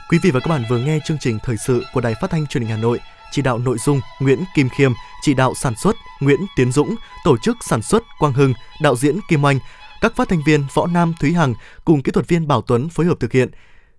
Quý 0.09 0.19
vị 0.23 0.31
và 0.31 0.39
các 0.39 0.49
bạn 0.49 0.63
vừa 0.69 0.77
nghe 0.77 0.99
chương 1.05 1.17
trình 1.19 1.39
thời 1.43 1.57
sự 1.57 1.83
của 1.93 2.01
Đài 2.01 2.13
Phát 2.21 2.29
thanh 2.31 2.47
Truyền 2.47 2.63
hình 2.63 2.71
Hà 2.71 2.77
Nội, 2.77 2.99
chỉ 3.31 3.41
đạo 3.41 3.57
nội 3.57 3.77
dung 3.77 4.01
Nguyễn 4.19 4.43
Kim 4.55 4.69
Khiêm, 4.69 4.93
chỉ 5.21 5.33
đạo 5.33 5.53
sản 5.55 5.75
xuất 5.75 5.95
Nguyễn 6.19 6.39
Tiến 6.55 6.71
Dũng, 6.71 6.95
tổ 7.23 7.37
chức 7.37 7.57
sản 7.61 7.81
xuất 7.81 8.03
Quang 8.19 8.33
Hưng, 8.33 8.53
đạo 8.81 8.95
diễn 8.95 9.19
Kim 9.29 9.45
Oanh, 9.45 9.59
các 10.01 10.15
phát 10.15 10.29
thanh 10.29 10.43
viên 10.45 10.65
Võ 10.73 10.87
Nam 10.87 11.13
Thúy 11.19 11.33
Hằng 11.33 11.53
cùng 11.85 12.03
kỹ 12.03 12.11
thuật 12.11 12.27
viên 12.27 12.47
Bảo 12.47 12.61
Tuấn 12.61 12.89
phối 12.89 13.05
hợp 13.05 13.19
thực 13.19 13.31
hiện. 13.31 13.49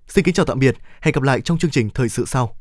Xin 0.09 0.25
kính 0.25 0.35
chào 0.35 0.47
tạm 0.47 0.59
biệt, 0.59 0.77
hẹn 1.01 1.13
gặp 1.13 1.23
lại 1.23 1.41
trong 1.41 1.59
chương 1.59 1.71
trình 1.71 1.91
thời 1.91 2.09
sự 2.09 2.25
sau. 2.27 2.57